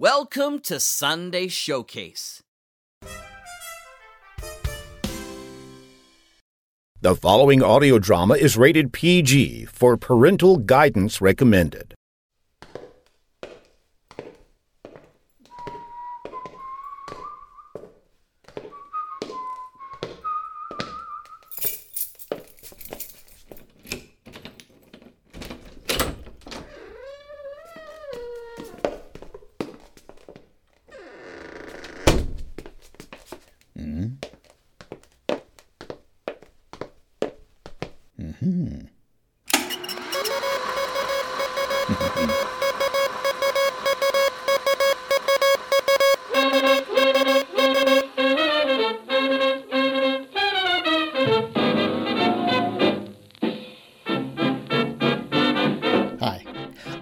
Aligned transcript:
Welcome 0.00 0.60
to 0.60 0.80
Sunday 0.80 1.48
Showcase. 1.48 2.42
The 7.02 7.14
following 7.14 7.62
audio 7.62 7.98
drama 7.98 8.36
is 8.36 8.56
rated 8.56 8.94
PG 8.94 9.66
for 9.66 9.98
parental 9.98 10.56
guidance 10.56 11.20
recommended. 11.20 11.94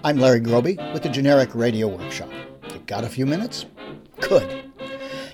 I'm 0.09 0.17
Larry 0.17 0.41
Groebe 0.41 0.91
with 0.91 1.03
the 1.03 1.09
Generic 1.09 1.53
Radio 1.53 1.87
Workshop. 1.87 2.31
You 2.73 2.79
got 2.87 3.03
a 3.03 3.07
few 3.07 3.27
minutes? 3.27 3.67
Good. 4.19 4.63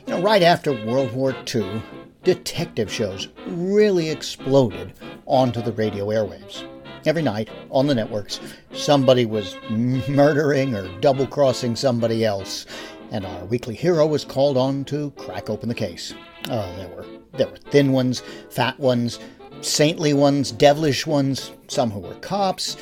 You 0.05 0.13
know, 0.13 0.21
right 0.21 0.41
after 0.41 0.73
World 0.85 1.13
War 1.13 1.33
II, 1.55 1.81
detective 2.25 2.91
shows 2.91 3.29
really 3.47 4.09
exploded 4.09 4.91
onto 5.27 5.61
the 5.61 5.71
radio 5.71 6.07
airwaves. 6.07 6.67
Every 7.05 7.21
night 7.21 7.49
on 7.71 7.87
the 7.87 7.95
networks, 7.95 8.41
somebody 8.73 9.25
was 9.25 9.55
murdering 9.69 10.75
or 10.75 10.89
double 10.99 11.25
crossing 11.25 11.77
somebody 11.77 12.25
else, 12.25 12.65
and 13.11 13.25
our 13.25 13.45
weekly 13.45 13.75
hero 13.75 14.05
was 14.05 14.25
called 14.25 14.57
on 14.57 14.83
to 14.85 15.11
crack 15.11 15.49
open 15.49 15.69
the 15.69 15.75
case. 15.75 16.13
Uh, 16.49 16.75
there 16.75 16.89
were 16.89 17.05
there 17.37 17.47
were 17.47 17.55
thin 17.55 17.93
ones, 17.93 18.23
fat 18.49 18.77
ones, 18.77 19.19
saintly 19.61 20.13
ones, 20.13 20.51
devilish 20.51 21.07
ones, 21.07 21.53
some 21.67 21.91
who 21.91 21.99
were 21.99 22.15
cops, 22.15 22.75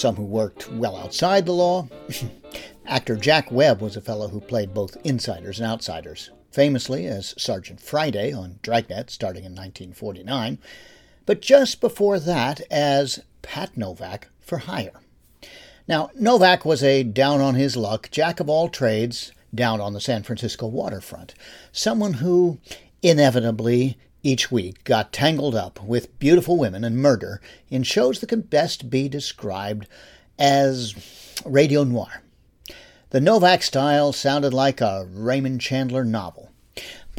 some 0.00 0.16
who 0.16 0.24
worked 0.24 0.70
well 0.72 0.96
outside 0.96 1.46
the 1.46 1.52
law. 1.52 1.88
Actor 2.86 3.16
Jack 3.16 3.52
Webb 3.52 3.80
was 3.80 3.96
a 3.96 4.00
fellow 4.00 4.28
who 4.28 4.40
played 4.40 4.74
both 4.74 4.96
insiders 5.04 5.60
and 5.60 5.68
outsiders, 5.68 6.30
famously 6.50 7.06
as 7.06 7.34
Sergeant 7.38 7.80
Friday 7.80 8.32
on 8.32 8.58
Dragnet 8.62 9.10
starting 9.10 9.44
in 9.44 9.52
1949 9.52 10.58
but 11.30 11.40
just 11.40 11.80
before 11.80 12.18
that 12.18 12.60
as 12.72 13.20
Pat 13.40 13.76
Novak 13.76 14.28
for 14.40 14.58
hire. 14.58 15.00
Now, 15.86 16.10
Novak 16.18 16.64
was 16.64 16.82
a 16.82 17.04
down 17.04 17.40
on 17.40 17.54
his 17.54 17.76
luck, 17.76 18.10
jack 18.10 18.40
of 18.40 18.48
all 18.48 18.68
trades, 18.68 19.30
down 19.54 19.80
on 19.80 19.92
the 19.92 20.00
San 20.00 20.24
Francisco 20.24 20.66
waterfront, 20.66 21.34
someone 21.70 22.14
who 22.14 22.58
inevitably 23.00 23.96
each 24.22 24.50
week 24.50 24.84
got 24.84 25.12
tangled 25.12 25.54
up 25.54 25.82
with 25.82 26.18
beautiful 26.18 26.56
women 26.56 26.84
and 26.84 26.96
murder 26.98 27.40
in 27.70 27.82
shows 27.82 28.20
that 28.20 28.28
can 28.28 28.42
best 28.42 28.90
be 28.90 29.08
described 29.08 29.86
as 30.38 30.94
radio 31.44 31.84
noir. 31.84 32.22
The 33.10 33.20
Novak 33.20 33.62
style 33.62 34.12
sounded 34.12 34.54
like 34.54 34.80
a 34.80 35.06
Raymond 35.10 35.60
Chandler 35.60 36.04
novel 36.04 36.50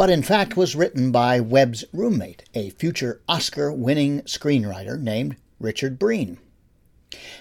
but 0.02 0.10
in 0.10 0.24
fact 0.24 0.58
was 0.58 0.76
written 0.76 1.12
by 1.12 1.40
Webb's 1.40 1.84
roommate, 1.94 2.44
a 2.54 2.70
future 2.72 3.22
Oscar 3.28 3.72
winning 3.72 4.22
screenwriter 4.22 5.00
named 5.00 5.36
Richard 5.60 6.00
Breen. 6.00 6.40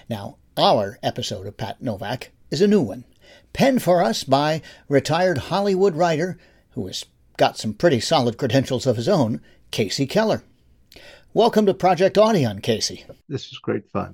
Now, 0.09 0.37
our 0.57 0.99
episode 1.01 1.47
of 1.47 1.57
Pat 1.57 1.81
Novak 1.81 2.29
is 2.51 2.61
a 2.61 2.67
new 2.67 2.81
one, 2.81 3.05
penned 3.53 3.81
for 3.81 4.03
us 4.03 4.23
by 4.23 4.61
retired 4.89 5.37
Hollywood 5.37 5.95
writer 5.95 6.37
who 6.71 6.85
has 6.87 7.05
got 7.41 7.57
some 7.57 7.73
pretty 7.73 7.99
solid 7.99 8.37
credentials 8.37 8.85
of 8.85 8.97
his 8.97 9.09
own, 9.09 9.41
Casey 9.71 10.05
Keller. 10.05 10.43
Welcome 11.33 11.65
to 11.65 11.73
Project 11.73 12.15
Audion, 12.15 12.61
Casey. 12.61 13.03
This 13.27 13.51
is 13.51 13.57
great 13.57 13.89
fun. 13.91 14.13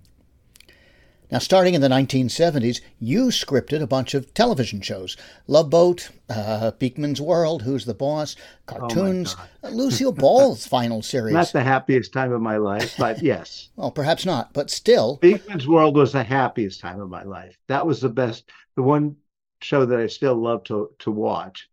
Now, 1.29 1.39
starting 1.39 1.73
in 1.73 1.81
the 1.81 1.89
1970s, 1.89 2.79
you 3.01 3.25
scripted 3.25 3.81
a 3.81 3.85
bunch 3.85 4.13
of 4.13 4.33
television 4.33 4.79
shows 4.79 5.17
Love 5.45 5.69
Boat, 5.69 6.09
uh, 6.29 6.71
Beakman's 6.79 7.19
World, 7.19 7.63
Who's 7.63 7.83
the 7.83 7.93
Boss, 7.93 8.37
cartoons, 8.65 9.35
oh 9.61 9.71
Lucille 9.71 10.13
Ball's 10.13 10.65
final 10.75 11.01
series. 11.01 11.33
Not 11.33 11.51
the 11.51 11.63
happiest 11.63 12.13
time 12.13 12.31
of 12.31 12.39
my 12.39 12.55
life, 12.55 12.95
but 12.97 13.21
yes. 13.21 13.67
well, 13.75 13.91
perhaps 13.91 14.25
not, 14.25 14.53
but 14.53 14.69
still. 14.69 15.19
Beakman's 15.21 15.67
World 15.67 15.97
was 15.97 16.13
the 16.13 16.23
happiest 16.23 16.79
time 16.79 17.01
of 17.01 17.09
my 17.09 17.23
life. 17.23 17.57
That 17.67 17.85
was 17.85 17.99
the 17.99 18.07
best, 18.07 18.49
the 18.77 18.83
one 18.83 19.17
show 19.59 19.85
that 19.85 19.99
I 19.99 20.07
still 20.07 20.35
love 20.35 20.63
to, 20.65 20.91
to 20.99 21.11
watch 21.11 21.67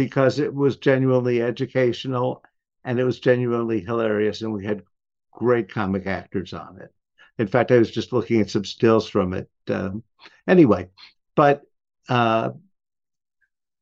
because 0.00 0.38
it 0.38 0.54
was 0.54 0.78
genuinely 0.78 1.42
educational 1.42 2.42
and 2.86 2.98
it 2.98 3.04
was 3.04 3.20
genuinely 3.20 3.80
hilarious, 3.80 4.40
and 4.40 4.50
we 4.50 4.64
had 4.64 4.82
great 5.30 5.70
comic 5.70 6.06
actors 6.06 6.54
on 6.54 6.80
it. 6.80 6.90
In 7.38 7.46
fact, 7.46 7.70
I 7.70 7.76
was 7.76 7.90
just 7.90 8.10
looking 8.10 8.40
at 8.40 8.48
some 8.48 8.64
stills 8.64 9.06
from 9.06 9.34
it. 9.34 9.50
Um, 9.68 10.02
anyway, 10.48 10.88
but 11.34 11.60
uh, 12.08 12.52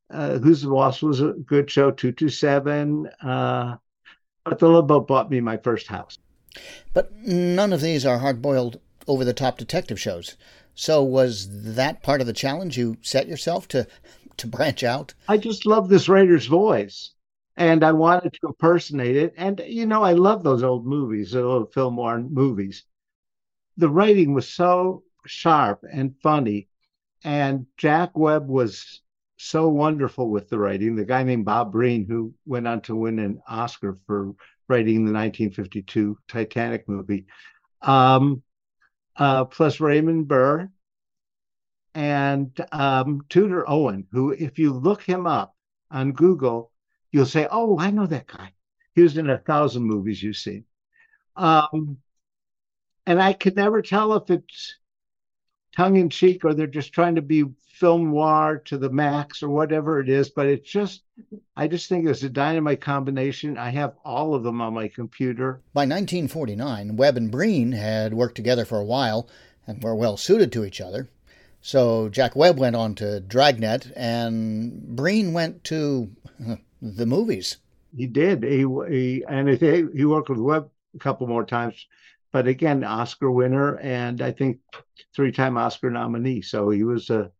uh, 0.09 0.39
Who's 0.39 0.61
the 0.61 0.69
Boss 0.69 1.01
was 1.01 1.21
a 1.21 1.31
good 1.31 1.71
show, 1.71 1.89
227. 1.89 3.07
Uh, 3.23 3.77
but 4.43 4.59
the 4.59 4.81
Boat 4.81 5.07
bought 5.07 5.31
me 5.31 5.39
my 5.39 5.55
first 5.55 5.87
house. 5.87 6.17
But 6.93 7.13
none 7.15 7.71
of 7.71 7.79
these 7.79 8.05
are 8.05 8.19
hard 8.19 8.41
boiled, 8.41 8.81
over 9.07 9.23
the 9.23 9.33
top 9.33 9.57
detective 9.57 10.01
shows. 10.01 10.35
So 10.75 11.01
was 11.01 11.73
that 11.75 12.03
part 12.03 12.19
of 12.19 12.27
the 12.27 12.33
challenge 12.33 12.77
you 12.77 12.97
set 13.01 13.27
yourself 13.27 13.69
to 13.69 13.87
to 14.39 14.47
branch 14.47 14.83
out? 14.83 15.13
I 15.27 15.37
just 15.37 15.65
love 15.65 15.89
this 15.89 16.09
writer's 16.09 16.45
voice. 16.45 17.11
And 17.57 17.83
I 17.83 17.91
wanted 17.91 18.33
to 18.33 18.47
impersonate 18.47 19.17
it. 19.17 19.33
And 19.35 19.61
you 19.67 19.85
know, 19.85 20.01
I 20.01 20.13
love 20.13 20.43
those 20.43 20.63
old 20.63 20.85
movies, 20.85 21.31
the 21.31 21.43
old 21.43 21.73
film 21.73 21.95
noir 21.95 22.19
movies 22.19 22.83
the 23.79 23.89
writing 23.89 24.33
was 24.33 24.47
so 24.47 25.03
sharp 25.25 25.83
and 25.91 26.13
funny. 26.21 26.67
And 27.23 27.65
Jack 27.77 28.17
Webb 28.17 28.47
was 28.47 29.01
so 29.37 29.69
wonderful 29.69 30.29
with 30.29 30.49
the 30.49 30.59
writing. 30.59 30.95
The 30.95 31.05
guy 31.05 31.23
named 31.23 31.45
Bob 31.45 31.71
Breen, 31.71 32.05
who 32.05 32.33
went 32.45 32.67
on 32.67 32.81
to 32.81 32.95
win 32.95 33.19
an 33.19 33.41
Oscar 33.47 33.97
for 34.05 34.33
writing 34.67 35.05
the 35.05 35.13
1952 35.13 36.17
Titanic 36.27 36.89
movie, 36.89 37.25
um, 37.81 38.43
uh, 39.15 39.45
plus 39.45 39.79
Raymond 39.79 40.27
Burr 40.27 40.69
and 41.95 42.51
um, 42.71 43.25
Tudor 43.29 43.69
Owen, 43.69 44.07
who, 44.11 44.31
if 44.31 44.59
you 44.59 44.73
look 44.73 45.01
him 45.01 45.25
up 45.27 45.55
on 45.91 46.11
Google, 46.11 46.71
you'll 47.11 47.25
say, 47.25 47.47
"Oh, 47.51 47.79
I 47.79 47.91
know 47.91 48.05
that 48.07 48.27
guy. 48.27 48.53
He 48.93 49.01
was 49.01 49.17
in 49.17 49.29
a 49.29 49.37
thousand 49.37 49.83
movies 49.83 50.21
you've 50.21 50.37
seen." 50.37 50.65
Um, 51.35 51.97
and 53.05 53.21
I 53.21 53.33
could 53.33 53.55
never 53.55 53.81
tell 53.81 54.13
if 54.13 54.29
it's 54.29 54.75
tongue 55.75 55.95
in 55.95 56.09
cheek 56.09 56.43
or 56.45 56.53
they're 56.53 56.67
just 56.67 56.93
trying 56.93 57.15
to 57.15 57.21
be 57.21 57.45
film 57.79 58.11
noir 58.11 58.61
to 58.65 58.77
the 58.77 58.89
max 58.89 59.41
or 59.41 59.49
whatever 59.49 59.99
it 59.99 60.09
is. 60.09 60.29
But 60.29 60.47
it's 60.47 60.69
just, 60.69 61.03
I 61.55 61.67
just 61.67 61.87
think 61.87 62.07
it's 62.07 62.23
a 62.23 62.29
dynamite 62.29 62.81
combination. 62.81 63.57
I 63.57 63.69
have 63.69 63.95
all 64.03 64.35
of 64.35 64.43
them 64.43 64.61
on 64.61 64.73
my 64.73 64.89
computer. 64.89 65.61
By 65.73 65.81
1949, 65.81 66.97
Webb 66.97 67.17
and 67.17 67.31
Breen 67.31 67.71
had 67.71 68.13
worked 68.13 68.35
together 68.35 68.65
for 68.65 68.79
a 68.79 68.85
while 68.85 69.29
and 69.65 69.81
were 69.81 69.95
well 69.95 70.17
suited 70.17 70.51
to 70.51 70.65
each 70.65 70.81
other. 70.81 71.09
So 71.61 72.09
Jack 72.09 72.35
Webb 72.35 72.57
went 72.57 72.75
on 72.75 72.95
to 72.95 73.19
Dragnet, 73.19 73.91
and 73.95 74.95
Breen 74.95 75.33
went 75.33 75.63
to 75.65 76.09
the 76.81 77.05
movies. 77.05 77.57
He 77.95 78.07
did. 78.07 78.43
He, 78.43 78.65
he 78.89 79.25
and 79.27 79.49
he, 79.49 79.85
he 79.93 80.05
worked 80.05 80.29
with 80.29 80.39
Webb 80.39 80.69
a 80.95 80.99
couple 80.99 81.27
more 81.27 81.45
times 81.45 81.85
but 82.31 82.47
again, 82.47 82.83
Oscar 82.83 83.31
winner 83.31 83.77
and 83.79 84.21
I 84.21 84.31
think 84.31 84.59
three-time 85.15 85.57
Oscar 85.57 85.89
nominee. 85.89 86.41
So 86.41 86.69
he 86.69 86.83
was 86.83 87.09
a 87.09 87.31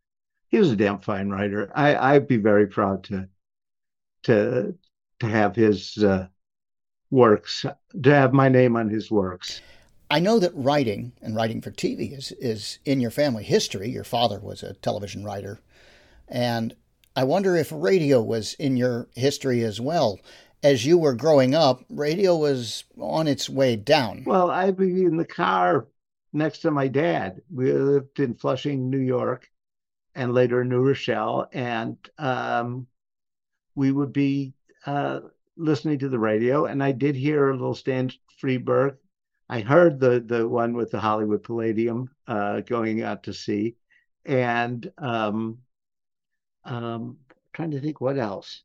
he 0.47 0.57
was 0.57 0.71
a 0.71 0.75
damn 0.75 0.99
fine 0.99 1.29
writer. 1.29 1.71
I, 1.75 1.95
I'd 1.95 2.27
be 2.27 2.37
very 2.37 2.67
proud 2.67 3.03
to 3.05 3.29
to 4.23 4.75
to 5.19 5.27
have 5.27 5.55
his 5.55 5.97
uh, 6.03 6.27
works, 7.11 7.65
to 8.03 8.13
have 8.13 8.33
my 8.33 8.49
name 8.49 8.75
on 8.75 8.89
his 8.89 9.11
works. 9.11 9.61
I 10.11 10.19
know 10.19 10.39
that 10.39 10.55
writing 10.55 11.13
and 11.21 11.35
writing 11.35 11.61
for 11.61 11.71
TV 11.71 12.17
is 12.17 12.31
is 12.33 12.79
in 12.83 12.99
your 12.99 13.11
family 13.11 13.43
history. 13.43 13.89
Your 13.89 14.03
father 14.03 14.39
was 14.39 14.63
a 14.63 14.73
television 14.73 15.23
writer, 15.23 15.59
and 16.27 16.75
I 17.15 17.23
wonder 17.23 17.55
if 17.55 17.71
radio 17.71 18.21
was 18.21 18.53
in 18.55 18.75
your 18.75 19.07
history 19.15 19.63
as 19.63 19.79
well. 19.79 20.19
As 20.63 20.85
you 20.85 20.97
were 20.97 21.13
growing 21.13 21.53
up, 21.55 21.83
radio 21.89 22.35
was 22.35 22.83
on 22.99 23.27
its 23.27 23.49
way 23.49 23.75
down. 23.75 24.23
Well, 24.25 24.49
I'd 24.49 24.77
be 24.77 25.05
in 25.05 25.15
the 25.15 25.25
car 25.25 25.87
next 26.33 26.59
to 26.59 26.71
my 26.71 26.87
dad. 26.87 27.41
We 27.53 27.71
lived 27.71 28.19
in 28.19 28.35
Flushing, 28.35 28.89
New 28.89 28.99
York, 28.99 29.49
and 30.15 30.33
later 30.33 30.65
New 30.65 30.81
Rochelle, 30.81 31.47
and 31.53 31.97
um, 32.17 32.87
we 33.75 33.91
would 33.91 34.11
be 34.11 34.53
uh, 34.85 35.21
listening 35.55 35.99
to 35.99 36.09
the 36.09 36.19
radio. 36.19 36.65
And 36.65 36.83
I 36.83 36.91
did 36.91 37.15
hear 37.15 37.49
a 37.49 37.53
little 37.53 37.75
Stan 37.75 38.11
Freberg. 38.41 38.97
I 39.49 39.61
heard 39.61 39.99
the 39.99 40.19
the 40.19 40.47
one 40.47 40.73
with 40.73 40.91
the 40.91 40.99
Hollywood 40.99 41.43
Palladium 41.43 42.09
uh, 42.27 42.61
going 42.61 43.01
out 43.01 43.23
to 43.23 43.33
sea, 43.33 43.75
and 44.25 44.91
um, 44.97 45.59
um, 46.63 47.17
trying 47.53 47.71
to 47.71 47.81
think 47.81 47.99
what 47.99 48.17
else. 48.17 48.61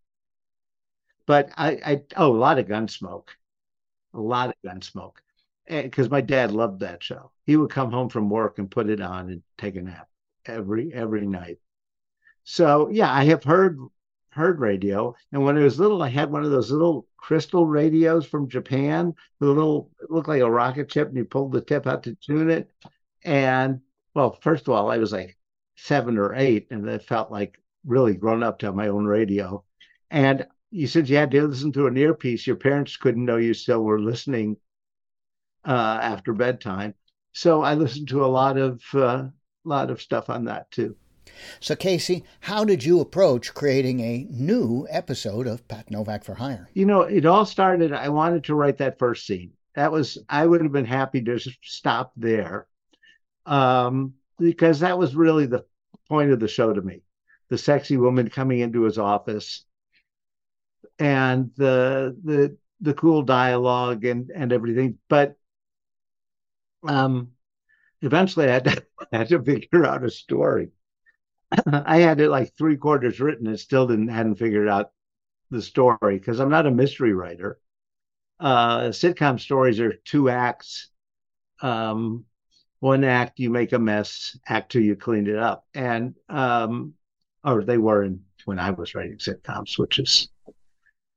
But 1.27 1.51
I, 1.57 1.71
I 1.85 2.03
oh, 2.17 2.35
a 2.35 2.37
lot 2.37 2.59
of 2.59 2.67
Gunsmoke, 2.67 3.29
a 4.13 4.21
lot 4.21 4.51
of 4.51 4.55
Gunsmoke, 4.65 5.17
because 5.67 6.11
my 6.11 6.21
dad 6.21 6.53
loved 6.53 6.81
that 6.81 7.03
show. 7.03 7.31
He 7.47 7.57
would 7.57 7.71
come 7.71 7.91
home 7.91 8.11
from 8.11 8.29
work 8.29 8.59
and 8.59 8.71
put 8.71 8.91
it 8.91 9.01
on 9.01 9.31
and 9.31 9.43
take 9.57 9.77
a 9.77 9.83
nap 9.83 10.09
every 10.45 10.93
every 10.93 11.27
night. 11.27 11.59
So 12.45 12.91
yeah, 12.91 13.11
I 13.11 13.25
have 13.25 13.43
heard 13.43 13.79
heard 14.35 14.61
radio, 14.61 15.15
and 15.33 15.43
when 15.45 15.57
I 15.57 15.63
was 15.63 15.79
little, 15.79 16.03
I 16.03 16.09
had 16.09 16.31
one 16.31 16.45
of 16.45 16.51
those 16.51 16.71
little 16.71 17.07
crystal 17.17 17.67
radios 17.67 18.27
from 18.27 18.49
Japan. 18.49 19.15
The 19.41 19.47
little 19.47 19.91
it 20.03 20.11
looked 20.11 20.29
like 20.29 20.43
a 20.43 20.51
rocket 20.51 20.93
ship, 20.93 21.09
and 21.09 21.17
you 21.17 21.25
pulled 21.25 21.53
the 21.53 21.61
tip 21.61 21.87
out 21.87 22.03
to 22.05 22.15
tune 22.17 22.51
it. 22.51 22.71
And 23.25 23.81
well, 24.15 24.39
first 24.43 24.69
of 24.69 24.75
all, 24.75 24.91
I 24.91 24.99
was 24.99 25.13
like 25.13 25.37
seven 25.77 26.19
or 26.19 26.35
eight, 26.35 26.69
and 26.71 26.89
it 26.89 27.03
felt 27.03 27.31
like 27.31 27.59
really 27.87 28.15
grown 28.15 28.43
up 28.43 28.59
to 28.59 28.67
have 28.67 28.75
my 28.75 28.89
own 28.89 29.05
radio. 29.05 29.65
And 30.11 30.47
you 30.71 30.87
said 30.87 31.09
you 31.09 31.17
had 31.17 31.31
to 31.31 31.47
listen 31.47 31.73
to 31.73 31.87
an 31.87 31.97
earpiece. 31.97 32.47
Your 32.47 32.57
parents 32.57 32.97
couldn't 32.97 33.25
know 33.25 33.37
you 33.37 33.55
still 33.55 33.83
were 33.83 34.01
listening 34.01 34.57
uh, 35.65 35.99
after 36.03 36.33
bedtime. 36.33 36.95
So 37.33 37.63
I 37.63 37.75
listened 37.75 38.09
to 38.09 38.25
a 38.25 38.27
lot 38.27 38.59
of 38.59 38.83
uh, 38.95 39.29
lot 39.65 39.91
of 39.91 40.03
stuff 40.03 40.31
on 40.31 40.45
that 40.45 40.71
too. 40.71 40.97
So, 41.61 41.75
Casey, 41.77 42.25
how 42.41 42.65
did 42.65 42.85
you 42.85 43.01
approach 43.01 43.55
creating 43.55 44.01
a 44.01 44.27
new 44.31 44.87
episode 44.91 45.47
of 45.47 45.67
Pat 45.69 45.91
Novak 45.91 46.25
for 46.25 46.35
Hire? 46.35 46.69
You 46.75 46.87
know, 46.87 47.03
it 47.03 47.27
all 47.27 47.47
started. 47.47 47.93
I 47.93 48.09
wanted 48.09 48.45
to 48.45 48.55
write 48.55 48.79
that 48.79 48.99
first 48.99 49.27
scene. 49.27 49.53
That 49.75 49.93
was 49.93 50.19
I 50.29 50.47
would 50.47 50.63
have 50.63 50.73
been 50.73 50.85
happy 50.85 51.23
to 51.23 51.39
stop 51.63 52.13
there, 52.17 52.67
um, 53.47 54.15
because 54.39 54.81
that 54.81 54.99
was 54.99 55.17
really 55.17 55.47
the 55.47 55.65
point 56.09 56.31
of 56.31 56.41
the 56.41 56.49
show 56.49 56.73
to 56.73 56.83
me. 56.83 57.03
The 57.49 57.59
sexy 57.59 57.97
woman 57.97 58.31
coming 58.31 58.61
into 58.61 58.83
his 58.83 58.99
office, 58.99 59.65
and 60.99 61.51
the 61.57 62.17
the 62.25 62.57
the 62.81 62.95
cool 62.95 63.23
dialogue 63.23 64.05
and 64.05 64.31
and 64.31 64.53
everything. 64.53 64.99
But 65.09 65.37
um, 66.87 67.33
eventually, 68.03 68.47
I 68.47 68.53
had 68.53 68.65
to, 68.65 68.85
I 69.13 69.17
had 69.19 69.29
to 69.29 69.43
figure 69.43 69.85
out 69.85 70.05
a 70.05 70.11
story. 70.11 70.69
I 71.67 71.99
had 71.99 72.21
it 72.21 72.31
like 72.31 72.57
three 72.57 72.77
quarters 72.77 73.21
written 73.21 73.47
and 73.47 73.59
still 73.59 73.87
didn't 73.87 74.09
hadn't 74.09 74.37
figured 74.37 74.69
out 74.69 74.93
the 75.51 75.63
story 75.63 76.19
because 76.19 76.41
I'm 76.41 76.51
not 76.51 76.67
a 76.67 76.71
mystery 76.71 77.13
writer. 77.13 77.59
Uh, 78.41 78.89
sitcom 78.89 79.39
stories 79.41 79.81
are 79.81 79.93
two 80.05 80.29
acts. 80.29 80.89
Um, 81.61 82.25
one 82.81 83.05
act 83.05 83.39
you 83.39 83.51
make 83.51 83.73
a 83.73 83.79
mess, 83.79 84.37
act 84.47 84.73
two 84.73 84.83
you 84.83 84.97
clean 84.97 85.27
it 85.27 85.39
up, 85.39 85.65
and 85.75 86.15
um, 86.29 86.95
or 87.45 87.65
they 87.65 87.79
were 87.79 88.03
in 88.03 88.23
when 88.45 88.59
I 88.59 88.71
was 88.71 88.95
writing 88.95 89.19
sitcoms, 89.19 89.79
which 89.79 89.99
is 89.99 90.29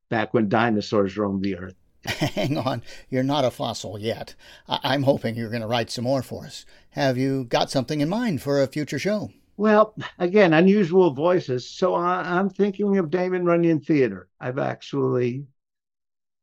back 0.08 0.32
when 0.32 0.48
dinosaurs 0.48 1.16
roamed 1.16 1.42
the 1.42 1.58
earth. 1.58 1.74
Hang 2.06 2.56
on, 2.56 2.82
you're 3.10 3.22
not 3.22 3.44
a 3.44 3.50
fossil 3.50 3.98
yet. 3.98 4.34
I- 4.68 4.94
am 4.94 5.02
hoping 5.02 5.34
you're 5.34 5.50
going 5.50 5.62
to 5.62 5.68
write 5.68 5.90
some 5.90 6.04
more 6.04 6.22
for 6.22 6.46
us. 6.46 6.64
Have 6.90 7.18
you 7.18 7.44
got 7.44 7.70
something 7.70 8.00
in 8.00 8.08
mind 8.08 8.40
for 8.40 8.62
a 8.62 8.66
future 8.66 8.98
show? 8.98 9.30
Well, 9.58 9.96
again, 10.20 10.52
unusual 10.52 11.12
voices. 11.12 11.68
So 11.68 11.92
I, 11.92 12.38
am 12.38 12.48
thinking 12.48 12.96
of 12.96 13.10
Damon 13.10 13.44
Runyon 13.44 13.80
Theater. 13.80 14.28
I've 14.40 14.60
actually 14.60 15.46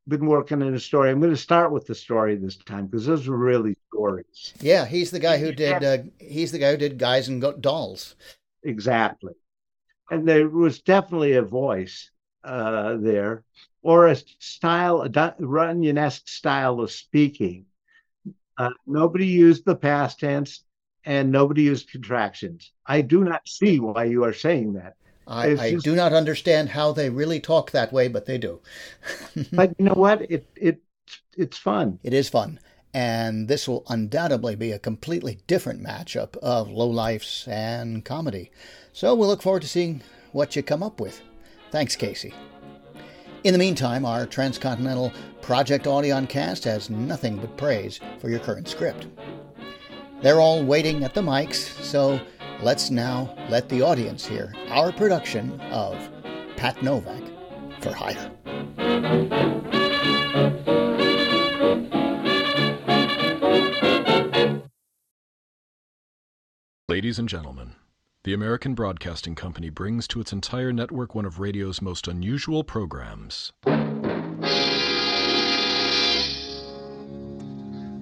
been 0.06 0.26
working 0.26 0.62
on 0.62 0.74
a 0.76 0.80
story. 0.82 1.12
I'm 1.12 1.22
going 1.22 1.32
to 1.32 1.38
start 1.38 1.72
with 1.72 1.88
the 1.88 1.96
story 1.96 2.36
this 2.36 2.58
time 2.58 2.88
because 2.88 3.06
those 3.06 3.30
are 3.30 3.38
really 3.38 3.78
stories. 3.88 4.54
Yeah, 4.60 4.86
he's 4.86 5.12
the 5.12 5.22
guy 5.22 5.38
who 5.38 5.54
did. 5.54 5.82
Uh, 5.82 5.98
he's 6.20 6.52
the 6.52 6.60
guy 6.60 6.72
who 6.72 6.78
did 6.78 7.00
Guys 7.00 7.30
and 7.30 7.42
Got 7.42 7.62
Dolls. 7.62 8.18
Exactly, 8.64 9.34
and 10.12 10.28
there 10.28 10.50
was 10.50 10.82
definitely 10.82 11.36
a 11.36 11.42
voice 11.42 12.12
uh, 12.44 12.98
there, 12.98 13.46
or 13.82 14.08
a 14.08 14.18
style, 14.40 15.04
a 15.04 15.36
Runyon-esque 15.40 16.28
style 16.28 16.82
of 16.82 16.92
speaking. 16.92 17.66
Uh, 18.58 18.72
nobody 18.86 19.28
used 19.28 19.64
the 19.64 19.76
past 19.76 20.20
tense 20.20 20.66
and 21.06 21.32
nobody 21.32 21.64
used 21.64 21.90
contractions. 21.90 22.72
I 22.86 23.02
do 23.02 23.24
not 23.24 23.48
see 23.48 23.80
why 23.80 24.06
you 24.06 24.24
are 24.24 24.34
saying 24.34 24.74
that. 24.74 24.96
I, 25.28 25.52
I 25.52 25.72
just, 25.72 25.86
do 25.86 25.96
not 25.96 26.14
understand 26.14 26.70
how 26.70 26.92
they 26.92 27.10
really 27.10 27.40
talk 27.40 27.72
that 27.72 27.92
way, 27.92 28.08
but 28.08 28.26
they 28.26 28.38
do. 28.38 28.62
but 29.54 29.74
you 29.78 29.86
know 29.86 29.94
what? 29.94 30.30
It 30.30 30.48
it 30.56 30.82
it's 31.36 31.58
fun. 31.58 32.00
It 32.04 32.14
is 32.14 32.30
fun. 32.30 32.60
And 32.94 33.48
this 33.48 33.68
will 33.68 33.84
undoubtedly 33.90 34.56
be 34.56 34.72
a 34.72 34.80
completely 34.80 35.40
different 35.48 35.84
matchup 35.84 36.38
of 36.38 36.70
low 36.70 36.88
lifes 36.88 37.46
and 37.48 38.06
comedy. 38.06 38.52
So 38.94 39.14
we'll 39.16 39.28
look 39.28 39.42
forward 39.42 39.64
to 39.64 39.68
seeing 39.68 40.02
what 40.32 40.56
you 40.56 40.64
come 40.64 40.82
up 40.82 41.02
with. 41.02 41.22
Thanks, 41.72 41.96
Casey. 41.98 42.34
In 43.44 43.52
the 43.52 43.60
meantime, 43.60 44.06
our 44.06 44.26
Transcontinental 44.26 45.12
Project 45.42 45.86
Audion 45.86 46.28
cast 46.30 46.64
has 46.64 46.90
nothing 46.90 47.38
but 47.38 47.58
praise 47.58 48.00
for 48.20 48.30
your 48.30 48.40
current 48.40 48.68
script. 48.68 49.08
They're 50.22 50.42
all 50.42 50.64
waiting 50.64 51.04
at 51.04 51.14
the 51.14 51.22
mics, 51.22 51.82
so 51.84 52.20
let's 52.62 52.90
now 52.90 53.36
let 53.50 53.70
the 53.70 53.82
audience 53.82 54.26
hear 54.26 54.54
our 54.70 54.92
production 54.92 55.60
of 55.62 55.96
Pat 56.56 56.82
Novak 56.82 57.22
for 57.82 57.94
Hire. 57.94 58.32
Ladies 66.88 67.20
and 67.20 67.28
gentlemen, 67.28 67.76
the 68.24 68.34
American 68.34 68.74
Broadcasting 68.74 69.36
Company 69.36 69.70
brings 69.70 70.08
to 70.08 70.20
its 70.22 70.32
entire 70.32 70.72
network 70.72 71.14
one 71.14 71.26
of 71.26 71.40
radio's 71.40 71.82
most 71.82 72.08
unusual 72.08 72.64
programs. 72.64 73.52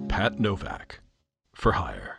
Pat 0.08 0.38
Novak 0.38 1.00
for 1.54 1.72
hire. 1.72 2.18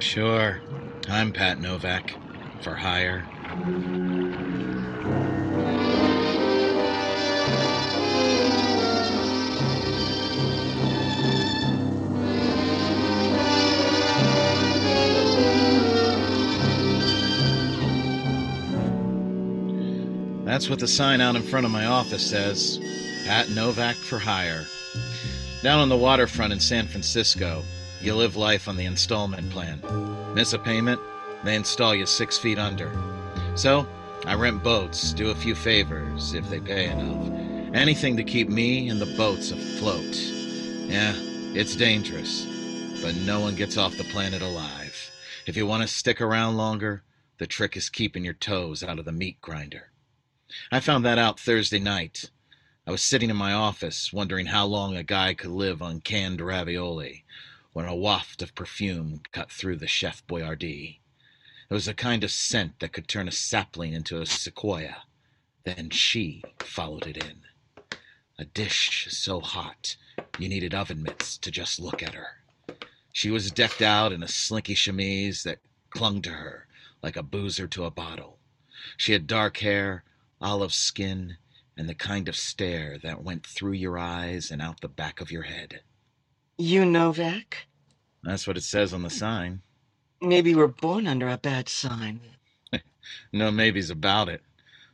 Sure. 0.00 0.60
I'm 1.10 1.32
Pat 1.32 1.60
Novak. 1.60 2.14
For 2.62 2.74
hire. 2.74 3.24
That's 20.56 20.70
what 20.70 20.78
the 20.78 20.88
sign 20.88 21.20
out 21.20 21.36
in 21.36 21.42
front 21.42 21.66
of 21.66 21.70
my 21.70 21.84
office 21.84 22.30
says 22.30 22.80
Pat 23.26 23.50
Novak 23.50 23.94
for 23.94 24.18
hire. 24.18 24.64
Down 25.62 25.80
on 25.80 25.90
the 25.90 25.98
waterfront 25.98 26.50
in 26.50 26.60
San 26.60 26.86
Francisco, 26.86 27.62
you 28.00 28.14
live 28.14 28.36
life 28.36 28.66
on 28.66 28.78
the 28.78 28.86
installment 28.86 29.50
plan. 29.50 29.82
Miss 30.34 30.54
a 30.54 30.58
payment, 30.58 30.98
they 31.44 31.56
install 31.56 31.94
you 31.94 32.06
six 32.06 32.38
feet 32.38 32.58
under. 32.58 32.90
So, 33.54 33.86
I 34.24 34.34
rent 34.34 34.62
boats, 34.62 35.12
do 35.12 35.28
a 35.28 35.34
few 35.34 35.54
favors 35.54 36.32
if 36.32 36.48
they 36.48 36.60
pay 36.60 36.88
enough. 36.88 37.74
Anything 37.74 38.16
to 38.16 38.24
keep 38.24 38.48
me 38.48 38.88
and 38.88 38.98
the 38.98 39.14
boats 39.14 39.50
afloat. 39.50 40.16
Yeah, 40.88 41.12
it's 41.52 41.76
dangerous. 41.76 42.46
but 43.02 43.14
no 43.14 43.40
one 43.40 43.56
gets 43.56 43.76
off 43.76 43.98
the 43.98 44.04
planet 44.04 44.40
alive. 44.40 45.10
If 45.46 45.54
you 45.54 45.66
want 45.66 45.82
to 45.82 45.86
stick 45.86 46.22
around 46.22 46.56
longer, 46.56 47.02
the 47.36 47.46
trick 47.46 47.76
is 47.76 47.90
keeping 47.90 48.24
your 48.24 48.32
toes 48.32 48.82
out 48.82 48.98
of 48.98 49.04
the 49.04 49.12
meat 49.12 49.38
grinder. 49.42 49.90
I 50.70 50.80
found 50.80 51.04
that 51.04 51.18
out 51.18 51.40
Thursday 51.40 51.80
night. 51.80 52.30
I 52.86 52.92
was 52.92 53.02
sitting 53.02 53.30
in 53.30 53.36
my 53.36 53.52
office, 53.52 54.12
wondering 54.12 54.46
how 54.46 54.66
long 54.66 54.96
a 54.96 55.02
guy 55.02 55.34
could 55.34 55.50
live 55.50 55.82
on 55.82 56.00
canned 56.00 56.40
ravioli, 56.40 57.24
when 57.72 57.86
a 57.86 57.94
waft 57.96 58.42
of 58.42 58.54
perfume 58.54 59.22
cut 59.32 59.50
through 59.50 59.76
the 59.76 59.88
Chef 59.88 60.24
Boyardee. 60.26 61.00
It 61.68 61.74
was 61.74 61.88
a 61.88 61.94
kind 61.94 62.22
of 62.22 62.30
scent 62.30 62.78
that 62.78 62.92
could 62.92 63.08
turn 63.08 63.26
a 63.26 63.32
sapling 63.32 63.92
into 63.92 64.20
a 64.20 64.26
sequoia. 64.26 65.02
Then 65.64 65.90
she 65.90 66.44
followed 66.60 67.08
it 67.08 67.24
in. 67.24 67.42
A 68.38 68.44
dish 68.44 69.08
so 69.10 69.40
hot 69.40 69.96
you 70.38 70.48
needed 70.48 70.74
oven 70.74 71.02
mitts 71.02 71.36
to 71.38 71.50
just 71.50 71.80
look 71.80 72.04
at 72.04 72.14
her. 72.14 72.42
She 73.12 73.30
was 73.30 73.50
decked 73.50 73.82
out 73.82 74.12
in 74.12 74.22
a 74.22 74.28
slinky 74.28 74.74
chemise 74.74 75.42
that 75.42 75.58
clung 75.90 76.22
to 76.22 76.30
her 76.30 76.68
like 77.02 77.16
a 77.16 77.22
boozer 77.24 77.66
to 77.66 77.84
a 77.84 77.90
bottle. 77.90 78.38
She 78.96 79.12
had 79.12 79.26
dark 79.26 79.56
hair, 79.56 80.04
olive 80.40 80.74
skin, 80.74 81.36
and 81.76 81.88
the 81.88 81.94
kind 81.94 82.28
of 82.28 82.36
stare 82.36 82.98
that 83.02 83.22
went 83.22 83.46
through 83.46 83.72
your 83.72 83.98
eyes 83.98 84.50
and 84.50 84.62
out 84.62 84.80
the 84.80 84.88
back 84.88 85.20
of 85.20 85.30
your 85.30 85.42
head. 85.42 85.80
You 86.58 86.84
Novak? 86.84 87.66
That's 88.22 88.46
what 88.46 88.56
it 88.56 88.64
says 88.64 88.92
on 88.92 89.02
the 89.02 89.10
sign. 89.10 89.62
Maybe 90.20 90.54
we're 90.54 90.66
born 90.66 91.06
under 91.06 91.28
a 91.28 91.38
bad 91.38 91.68
sign. 91.68 92.20
No 93.32 93.52
maybes 93.52 93.88
about 93.88 94.28
it. 94.28 94.42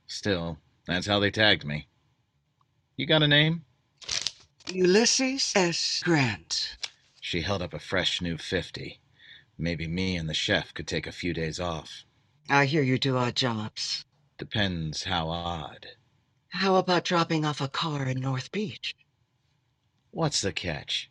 Still, 0.06 0.58
that's 0.86 1.06
how 1.06 1.18
they 1.18 1.30
tagged 1.30 1.64
me. 1.64 1.88
You 2.96 3.06
got 3.06 3.22
a 3.22 3.28
name? 3.28 3.64
Ulysses 4.70 5.52
S. 5.56 6.02
Grant. 6.04 6.76
She 7.20 7.40
held 7.40 7.62
up 7.62 7.72
a 7.72 7.78
fresh 7.78 8.20
new 8.20 8.36
50. 8.36 9.00
Maybe 9.56 9.86
me 9.86 10.16
and 10.16 10.28
the 10.28 10.34
chef 10.34 10.74
could 10.74 10.86
take 10.86 11.06
a 11.06 11.12
few 11.12 11.32
days 11.32 11.58
off. 11.58 12.04
I 12.50 12.66
hear 12.66 12.82
you 12.82 12.98
do 12.98 13.16
odd 13.16 13.34
jobs. 13.34 14.04
Depends 14.42 15.04
how 15.04 15.28
odd. 15.28 15.86
How 16.48 16.74
about 16.74 17.04
dropping 17.04 17.44
off 17.44 17.60
a 17.60 17.68
car 17.68 18.06
in 18.08 18.18
North 18.18 18.50
Beach? 18.50 18.96
What's 20.10 20.40
the 20.40 20.52
catch? 20.52 21.08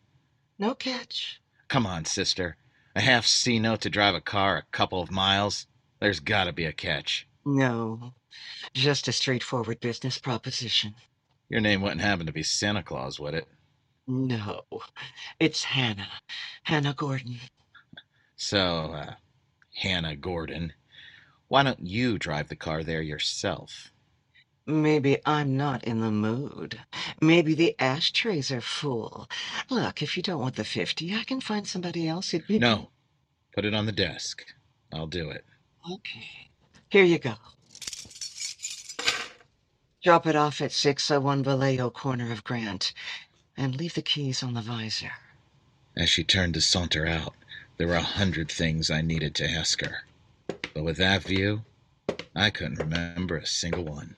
No 0.60 0.76
catch. 0.76 1.40
Come 1.70 1.86
on, 1.86 2.04
sister. 2.04 2.58
A 2.94 3.00
half 3.00 3.26
C 3.26 3.58
note 3.58 3.80
to 3.82 3.90
drive 3.90 4.16
a 4.16 4.20
car 4.20 4.58
a 4.58 4.66
couple 4.74 5.02
of 5.02 5.12
miles? 5.12 5.66
There's 6.02 6.20
gotta 6.20 6.52
be 6.52 6.66
a 6.66 6.74
catch. 6.74 7.26
No. 7.46 8.16
Just 8.74 9.08
a 9.08 9.14
straightforward 9.14 9.80
business 9.80 10.18
proposition. 10.18 10.94
Your 11.48 11.62
name 11.62 11.82
wouldn't 11.82 12.02
happen 12.02 12.26
to 12.26 12.34
be 12.34 12.44
Santa 12.44 12.84
Claus, 12.84 13.18
would 13.18 13.34
it? 13.34 13.48
No. 14.08 14.64
It's 15.40 15.64
Hannah. 15.64 16.20
Hannah 16.64 16.94
Gordon. 16.94 17.40
So, 18.36 18.92
uh, 18.92 19.14
Hannah 19.74 20.18
Gordon, 20.18 20.74
why 21.52 21.64
don't 21.64 21.86
you 21.86 22.18
drive 22.18 22.48
the 22.48 22.56
car 22.56 22.82
there 22.82 23.02
yourself? 23.02 23.92
Maybe 24.66 25.18
I'm 25.26 25.58
not 25.58 25.84
in 25.84 26.00
the 26.00 26.10
mood. 26.10 26.80
Maybe 27.20 27.54
the 27.54 27.76
ashtrays 27.78 28.54
are 28.54 28.62
full. 28.62 29.30
Look, 29.70 30.02
if 30.02 30.16
you 30.16 30.24
don't 30.24 30.40
want 30.40 30.56
the 30.56 30.64
50, 30.64 31.14
I 31.14 31.26
can 31.26 31.42
find 31.42 31.68
somebody 31.68 32.08
else 32.08 32.30
who'd 32.30 32.48
be. 32.48 32.58
No. 32.58 32.92
Put 33.54 33.66
it 33.66 33.74
on 33.74 33.86
the 33.86 33.92
desk. 33.92 34.46
I'll 34.94 35.08
do 35.08 35.30
it. 35.30 35.44
Okay. 35.92 36.52
Here 36.88 37.04
you 37.04 37.20
go. 37.20 37.34
Drop 40.02 40.26
it 40.26 40.38
off 40.38 40.62
at 40.62 40.72
601 40.72 41.44
Vallejo, 41.44 41.90
corner 41.90 42.32
of 42.32 42.46
Grant, 42.46 42.94
and 43.58 43.76
leave 43.76 43.96
the 43.96 44.02
keys 44.02 44.42
on 44.42 44.54
the 44.54 44.62
visor. 44.62 45.12
As 45.98 46.10
she 46.10 46.24
turned 46.24 46.54
to 46.54 46.62
saunter 46.62 47.06
out, 47.06 47.36
there 47.76 47.90
were 47.90 47.96
a 47.96 48.02
hundred 48.02 48.50
things 48.50 48.90
I 48.90 49.02
needed 49.02 49.36
to 49.36 49.52
ask 49.52 49.82
her. 49.82 50.06
But 50.74 50.84
with 50.84 50.98
that 50.98 51.24
view, 51.24 51.62
I 52.36 52.50
couldn't 52.50 52.80
remember 52.80 53.38
a 53.38 53.46
single 53.46 53.86
one. 53.86 54.16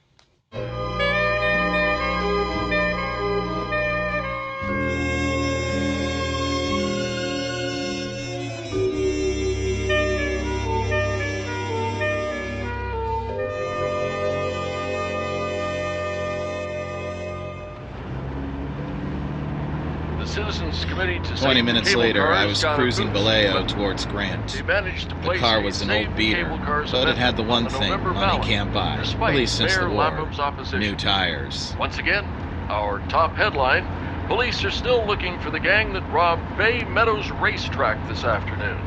20 20.84 21.62
minutes 21.62 21.96
later, 21.96 22.28
I 22.28 22.46
was 22.46 22.64
cruising 22.64 23.12
Vallejo 23.12 23.66
towards 23.66 24.06
Grant. 24.06 24.66
Managed 24.66 25.10
to 25.10 25.16
The 25.16 25.38
car 25.38 25.62
was 25.62 25.82
an 25.82 25.92
old 25.92 26.16
beater, 26.16 26.48
but 26.92 27.10
it 27.10 27.18
had 27.18 27.38
the 27.38 27.44
one 27.44 27.66
on 27.66 27.72
thing 27.72 28.02
money 28.02 28.44
can't 28.44 28.74
buy, 28.74 28.98
at 28.98 29.36
least 29.36 29.58
since 29.58 29.76
the 29.76 29.90
war. 29.90 30.30
New 30.74 30.96
tires. 30.96 31.76
Once 31.80 31.98
again, 31.98 32.26
our 32.70 33.00
top 33.10 33.36
headline 33.36 33.86
Police 34.28 34.64
are 34.64 34.72
still 34.72 35.06
looking 35.06 35.38
for 35.42 35.52
the 35.52 35.60
gang 35.60 35.92
that 35.94 36.10
robbed 36.10 36.58
Bay 36.58 36.86
Meadows 36.86 37.30
Racetrack 37.30 38.08
this 38.08 38.24
afternoon. 38.24 38.80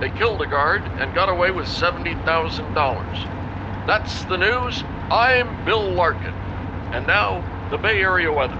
They 0.00 0.08
killed 0.18 0.40
a 0.40 0.46
guard 0.46 0.82
and 0.98 1.14
got 1.14 1.28
away 1.28 1.50
with 1.50 1.66
$70,000. 1.66 3.86
That's 3.86 4.24
the 4.24 4.38
news. 4.38 4.82
I'm 5.10 5.66
Bill 5.66 5.92
Larkin. 5.92 6.32
And 6.92 7.06
now, 7.06 7.44
the 7.70 7.76
Bay 7.76 8.00
Area 8.00 8.32
weather. 8.32 8.56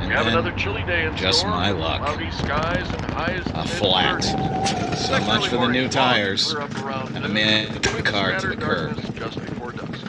And 0.00 0.08
we 0.08 0.14
have 0.14 0.26
another 0.26 0.52
chilly 0.52 0.82
day 0.84 1.04
in 1.06 1.16
just 1.16 1.40
store. 1.40 1.50
my 1.50 1.70
luck. 1.70 2.00
Cloudy 2.00 2.30
skies 2.30 2.88
and 2.88 3.04
highs 3.12 3.46
A 3.54 3.66
flat. 3.68 4.16
mid-30s. 4.24 4.96
So 4.96 5.12
Next 5.12 5.26
much 5.26 5.48
for 5.48 5.56
the 5.58 5.68
new 5.68 5.88
tires. 5.88 6.52
clear 6.52 6.62
up 6.62 6.74
around 6.82 7.16
And 7.16 7.24
a 7.24 7.28
man 7.28 7.72
took 7.80 7.96
the 7.96 8.02
car 8.02 8.38
to 8.38 8.48
the 8.48 8.56
curb. 8.56 8.96
Just 9.14 9.38
before 9.38 9.72
dusk. 9.72 10.06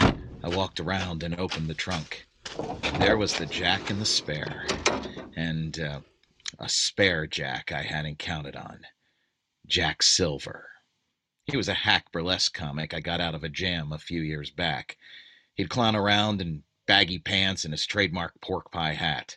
I 0.00 0.48
walked 0.48 0.80
around 0.80 1.22
and 1.24 1.38
opened 1.38 1.68
the 1.68 1.74
trunk. 1.74 2.26
There 3.00 3.16
was 3.16 3.34
the 3.34 3.46
jack 3.46 3.90
and 3.90 4.00
the 4.00 4.06
spare, 4.06 4.66
and 5.36 5.78
uh, 5.78 6.00
a 6.58 6.68
spare 6.68 7.26
jack 7.26 7.70
I 7.72 7.82
hadn't 7.82 8.18
counted 8.18 8.56
on. 8.56 8.80
Jack 9.66 10.02
Silver. 10.02 10.70
He 11.44 11.56
was 11.56 11.68
a 11.68 11.74
hack 11.74 12.10
burlesque 12.12 12.54
comic 12.54 12.94
I 12.94 13.00
got 13.00 13.20
out 13.20 13.34
of 13.34 13.44
a 13.44 13.48
jam 13.48 13.92
a 13.92 13.98
few 13.98 14.22
years 14.22 14.50
back. 14.50 14.96
He'd 15.54 15.68
clown 15.70 15.94
around 15.96 16.40
in 16.40 16.62
baggy 16.88 17.18
pants 17.18 17.64
and 17.64 17.72
his 17.72 17.86
trademark 17.86 18.40
pork 18.40 18.72
pie 18.72 18.94
hat. 18.94 19.36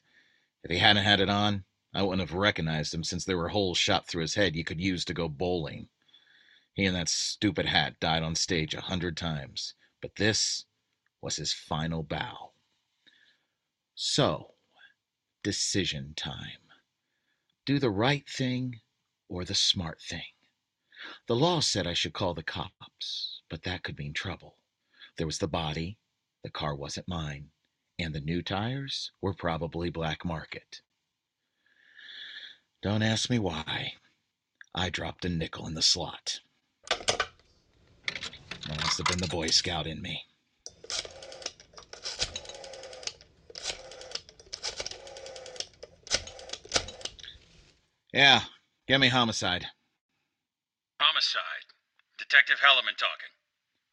If 0.64 0.72
he 0.72 0.78
hadn't 0.78 1.04
had 1.04 1.20
it 1.20 1.30
on, 1.30 1.66
I 1.94 2.02
wouldn't 2.02 2.28
have 2.28 2.34
recognized 2.34 2.94
him 2.94 3.04
since 3.04 3.26
there 3.26 3.38
were 3.38 3.50
holes 3.50 3.78
shot 3.78 4.08
through 4.08 4.22
his 4.22 4.36
head 4.36 4.56
you 4.56 4.64
could 4.64 4.80
use 4.80 5.04
to 5.06 5.14
go 5.14 5.28
bowling. 5.28 5.90
He 6.74 6.86
and 6.86 6.96
that 6.96 7.10
stupid 7.10 7.66
hat 7.66 8.00
died 8.00 8.24
on 8.24 8.36
stage 8.36 8.74
a 8.74 8.80
hundred 8.80 9.18
times, 9.18 9.76
but 10.02 10.16
this 10.16 10.66
was 11.22 11.36
his 11.36 11.52
final 11.52 12.04
bow. 12.04 12.54
So, 13.96 14.56
decision 15.44 16.14
time. 16.16 16.62
Do 17.66 17.78
the 17.78 17.90
right 17.90 18.28
thing 18.28 18.80
or 19.28 19.44
the 19.44 19.56
smart 19.56 20.02
thing. 20.02 20.32
The 21.28 21.36
law 21.36 21.60
said 21.60 21.86
I 21.86 21.94
should 21.94 22.14
call 22.14 22.34
the 22.34 22.44
cops, 22.44 23.42
but 23.50 23.64
that 23.64 23.84
could 23.84 23.98
mean 23.98 24.14
trouble. 24.14 24.56
There 25.18 25.28
was 25.28 25.40
the 25.40 25.48
body, 25.48 25.98
the 26.44 26.50
car 26.50 26.76
wasn't 26.76 27.08
mine, 27.08 27.52
and 28.00 28.14
the 28.14 28.20
new 28.20 28.42
tires 28.42 29.12
were 29.22 29.34
probably 29.34 29.90
black 29.90 30.26
market. 30.26 30.82
Don't 32.82 33.04
ask 33.04 33.30
me 33.30 33.38
why. 33.38 33.94
I 34.74 34.90
dropped 34.90 35.26
a 35.26 35.30
nickel 35.30 35.68
in 35.68 35.76
the 35.76 35.82
slot. 35.82 36.40
That 38.68 38.82
must 38.84 38.98
have 38.98 39.08
been 39.08 39.20
the 39.20 39.28
Boy 39.28 39.48
Scout 39.48 39.86
in 39.86 40.02
me. 40.02 40.24
Yeah, 48.14 48.42
get 48.88 49.00
me 49.00 49.08
homicide. 49.08 49.68
Homicide. 51.00 51.66
Detective 52.18 52.58
Hellman 52.60 52.98
talking. 52.98 53.32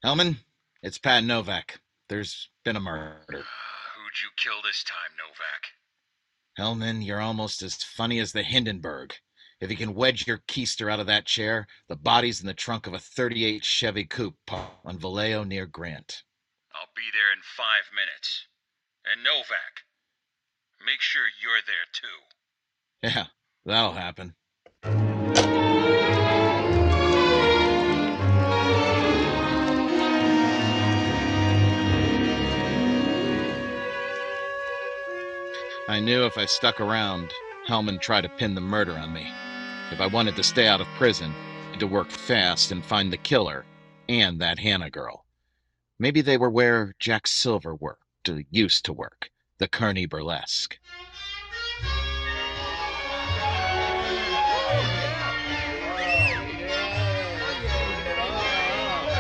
Hellman, 0.05 0.39
it's 0.83 0.99
Pat 0.99 1.25
Novak. 1.25 1.81
There's 2.09 2.49
been 2.65 2.77
a 2.77 2.81
murder. 2.81 3.21
Who'd 3.29 4.23
you 4.23 4.31
kill 4.37 4.63
this 4.65 4.83
time, 4.83 5.17
Novak? 5.19 5.69
Hellman, 6.59 7.05
you're 7.05 7.21
almost 7.21 7.63
as 7.63 7.83
funny 7.83 8.19
as 8.19 8.33
the 8.33 8.43
Hindenburg. 8.43 9.15
If 9.61 9.71
you 9.71 9.77
can 9.77 9.95
wedge 9.95 10.27
your 10.27 10.39
keister 10.49 10.91
out 10.91 11.01
of 11.01 11.07
that 11.07 11.27
chair, 11.27 11.67
the 11.89 11.97
body's 11.97 12.41
in 12.41 12.47
the 12.47 12.55
trunk 12.55 12.87
of 12.87 12.95
a 12.95 12.99
38 12.99 13.63
Chevy 13.63 14.05
Coupe 14.05 14.39
parked 14.47 14.87
on 14.87 14.99
Vallejo 14.99 15.45
near 15.45 15.67
Grant. 15.67 16.23
I'll 16.75 16.89
be 16.97 17.11
there 17.13 17.33
in 17.33 17.43
five 17.43 17.91
minutes. 17.95 18.47
And 19.05 19.23
Novak, 19.23 19.85
make 20.85 21.01
sure 21.01 21.23
you're 21.43 21.61
there 21.67 21.89
too. 21.93 23.17
Yeah, 23.17 23.27
that'll 23.67 23.93
happen. 23.93 24.35
I 35.89 36.01
knew 36.01 36.27
if 36.27 36.37
I 36.37 36.45
stuck 36.45 36.83
around, 36.83 37.33
Hellman 37.67 37.99
tried 37.99 38.21
to 38.21 38.29
pin 38.29 38.55
the 38.55 38.61
murder 38.61 38.93
on 38.93 39.11
me. 39.11 39.27
If 39.91 40.03
I 40.03 40.07
wanted 40.07 40.37
to 40.37 40.43
stay 40.43 40.69
out 40.69 40.83
of 40.83 40.87
prison, 40.99 41.33
I 41.33 41.71
had 41.71 41.81
to 41.81 41.87
work 41.87 42.11
fast 42.11 42.71
and 42.71 42.85
find 42.85 43.11
the 43.11 43.17
killer 43.17 43.65
and 44.07 44.39
that 44.39 44.59
Hannah 44.59 44.91
girl. 44.91 45.25
Maybe 45.99 46.21
they 46.21 46.37
were 46.37 46.51
where 46.51 46.95
Jack 46.99 47.27
Silver 47.27 47.75
worked, 47.75 48.29
or 48.29 48.43
used 48.51 48.85
to 48.85 48.93
work, 48.93 49.31
the 49.57 49.67
Kearny 49.67 50.07
Burlesque. 50.07 50.79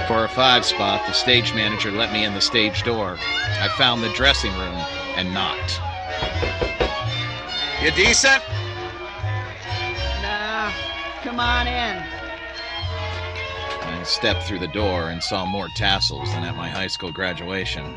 For 0.06 0.24
a 0.24 0.28
five 0.28 0.66
spot, 0.66 1.06
the 1.06 1.14
stage 1.14 1.54
manager 1.54 1.90
let 1.90 2.12
me 2.12 2.24
in 2.24 2.34
the 2.34 2.42
stage 2.42 2.82
door. 2.82 3.16
I 3.18 3.68
found 3.78 4.02
the 4.02 4.12
dressing 4.12 4.52
room 4.52 4.76
and 5.16 5.32
knocked. 5.32 5.80
You 7.82 7.92
decent? 7.92 8.42
Nah, 10.20 10.72
come 11.22 11.38
on 11.38 11.66
in. 11.66 12.02
I 13.82 14.02
stepped 14.04 14.42
through 14.42 14.58
the 14.58 14.68
door 14.68 15.10
and 15.10 15.22
saw 15.22 15.46
more 15.46 15.68
tassels 15.76 16.30
than 16.32 16.44
at 16.44 16.56
my 16.56 16.68
high 16.68 16.88
school 16.88 17.12
graduation. 17.12 17.96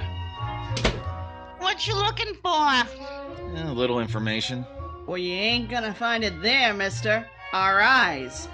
What 1.58 1.88
you 1.88 1.96
looking 1.96 2.36
for? 2.36 2.50
A 2.52 3.74
little 3.74 4.00
information. 4.00 4.66
Well, 5.08 5.18
you 5.18 5.34
ain't 5.34 5.70
gonna 5.70 5.94
find 5.94 6.24
it 6.24 6.42
there, 6.42 6.74
mister. 6.74 7.28
Our 7.52 7.82
eyes. 7.82 8.48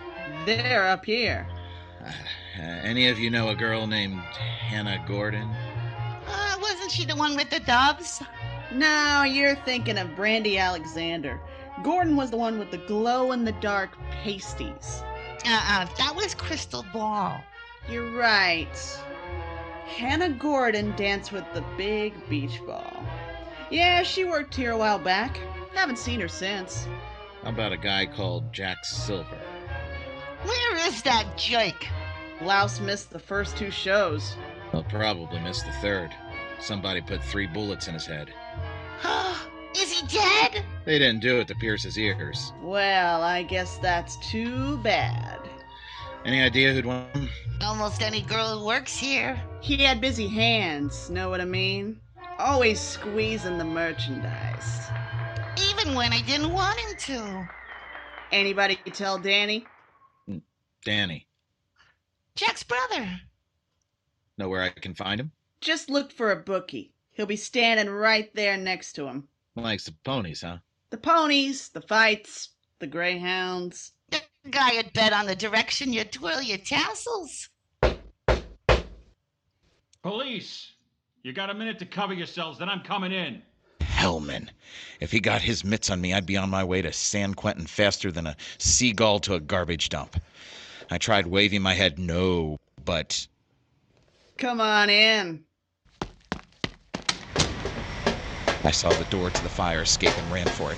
They're 0.45 0.87
up 0.87 1.05
here. 1.05 1.45
Uh, 2.03 2.11
any 2.61 3.09
of 3.09 3.19
you 3.19 3.29
know 3.29 3.49
a 3.49 3.55
girl 3.55 3.85
named 3.85 4.15
Hannah 4.15 5.03
Gordon? 5.07 5.49
Uh, 6.27 6.55
wasn't 6.61 6.89
she 6.89 7.05
the 7.05 7.15
one 7.15 7.35
with 7.35 7.49
the 7.49 7.59
doves? 7.59 8.23
No, 8.71 9.23
you're 9.23 9.55
thinking 9.55 9.97
of 9.97 10.15
Brandy 10.15 10.57
Alexander. 10.57 11.39
Gordon 11.83 12.15
was 12.15 12.31
the 12.31 12.37
one 12.37 12.59
with 12.59 12.71
the 12.71 12.77
glow 12.79 13.31
in 13.31 13.45
the 13.45 13.53
dark 13.53 13.97
pasties. 14.11 15.03
Uh-uh, 15.45 15.85
that 15.97 16.13
was 16.15 16.33
Crystal 16.35 16.85
Ball. 16.91 17.39
You're 17.89 18.17
right. 18.17 18.67
Hannah 19.85 20.29
Gordon 20.29 20.93
danced 20.95 21.31
with 21.31 21.45
the 21.53 21.63
big 21.77 22.13
beach 22.29 22.59
ball. 22.65 23.03
Yeah, 23.69 24.03
she 24.03 24.25
worked 24.25 24.55
here 24.55 24.71
a 24.71 24.77
while 24.77 24.99
back. 24.99 25.39
Haven't 25.73 25.97
seen 25.97 26.19
her 26.19 26.27
since. 26.27 26.87
How 27.43 27.49
about 27.49 27.71
a 27.71 27.77
guy 27.77 28.05
called 28.05 28.51
Jack 28.51 28.83
Silver? 28.83 29.39
Where 30.43 30.87
is 30.87 31.01
that 31.03 31.37
jerk? 31.37 31.87
Louse 32.41 32.79
missed 32.79 33.11
the 33.11 33.19
first 33.19 33.55
two 33.55 33.71
shows. 33.71 34.35
He'll 34.71 34.83
probably 34.83 35.39
miss 35.39 35.61
the 35.63 35.71
third. 35.73 36.13
Somebody 36.59 37.01
put 37.01 37.23
three 37.23 37.47
bullets 37.47 37.87
in 37.87 37.93
his 37.93 38.05
head. 38.05 38.33
is 39.75 39.91
he 39.91 40.07
dead? 40.07 40.63
They 40.85 40.99
didn't 40.99 41.21
do 41.21 41.39
it 41.39 41.47
to 41.49 41.55
pierce 41.55 41.83
his 41.83 41.97
ears. 41.97 42.53
Well, 42.61 43.21
I 43.21 43.43
guess 43.43 43.77
that's 43.77 44.17
too 44.17 44.77
bad. 44.79 45.39
Any 46.25 46.41
idea 46.41 46.73
who'd 46.73 46.85
won? 46.85 47.07
Almost 47.61 48.01
any 48.01 48.21
girl 48.21 48.57
who 48.59 48.65
works 48.65 48.95
here. 48.97 49.39
He 49.61 49.77
had 49.77 50.01
busy 50.01 50.27
hands, 50.27 51.09
know 51.09 51.29
what 51.29 51.41
I 51.41 51.45
mean? 51.45 51.99
Always 52.39 52.79
squeezing 52.79 53.57
the 53.57 53.65
merchandise. 53.65 54.89
Even 55.71 55.95
when 55.95 56.13
I 56.13 56.21
didn't 56.21 56.51
want 56.51 56.79
him 56.79 56.97
to. 56.97 57.49
Anybody 58.31 58.77
tell 58.93 59.17
Danny? 59.17 59.65
Danny. 60.83 61.27
Jack's 62.35 62.63
brother. 62.63 63.21
Know 64.37 64.49
where 64.49 64.61
I 64.61 64.69
can 64.69 64.93
find 64.93 65.19
him? 65.19 65.31
Just 65.61 65.89
look 65.89 66.11
for 66.11 66.31
a 66.31 66.35
bookie. 66.35 66.93
He'll 67.11 67.25
be 67.25 67.35
standing 67.35 67.89
right 67.89 68.33
there 68.35 68.57
next 68.57 68.93
to 68.93 69.07
him. 69.07 69.27
Likes 69.55 69.85
the 69.85 69.95
ponies, 70.03 70.41
huh? 70.41 70.57
The 70.91 70.97
ponies, 70.97 71.69
the 71.69 71.81
fights, 71.81 72.49
the 72.79 72.87
greyhounds. 72.87 73.93
The 74.09 74.21
guy 74.49 74.75
would 74.75 74.93
bet 74.93 75.13
on 75.13 75.25
the 75.25 75.35
direction 75.35 75.93
you 75.93 76.03
twirl 76.03 76.41
your 76.41 76.59
tassels. 76.59 77.49
Police! 80.03 80.73
You 81.23 81.33
got 81.33 81.49
a 81.49 81.53
minute 81.53 81.79
to 81.79 81.85
cover 81.85 82.13
yourselves, 82.13 82.59
then 82.59 82.69
I'm 82.69 82.81
coming 82.81 83.11
in. 83.11 83.41
Hellman. 83.81 84.49
If 84.99 85.11
he 85.11 85.19
got 85.19 85.41
his 85.41 85.65
mitts 85.65 85.89
on 85.89 85.99
me, 85.99 86.13
I'd 86.13 86.25
be 86.27 86.37
on 86.37 86.49
my 86.49 86.63
way 86.63 86.83
to 86.83 86.93
San 86.93 87.33
Quentin 87.33 87.65
faster 87.65 88.11
than 88.11 88.27
a 88.27 88.37
seagull 88.59 89.19
to 89.21 89.33
a 89.33 89.39
garbage 89.39 89.89
dump. 89.89 90.21
I 90.91 90.99
tried 90.99 91.27
waving 91.27 91.63
my 91.63 91.73
head 91.73 91.97
no, 91.97 92.57
but. 92.85 93.27
Come 94.37 94.61
on 94.61 94.89
in. 94.89 95.46
I 98.67 98.71
saw 98.71 98.89
the 98.89 99.05
door 99.05 99.29
to 99.29 99.43
the 99.43 99.47
fire 99.47 99.83
escape 99.83 100.11
and 100.17 100.29
ran 100.29 100.45
for 100.45 100.73
it. 100.73 100.77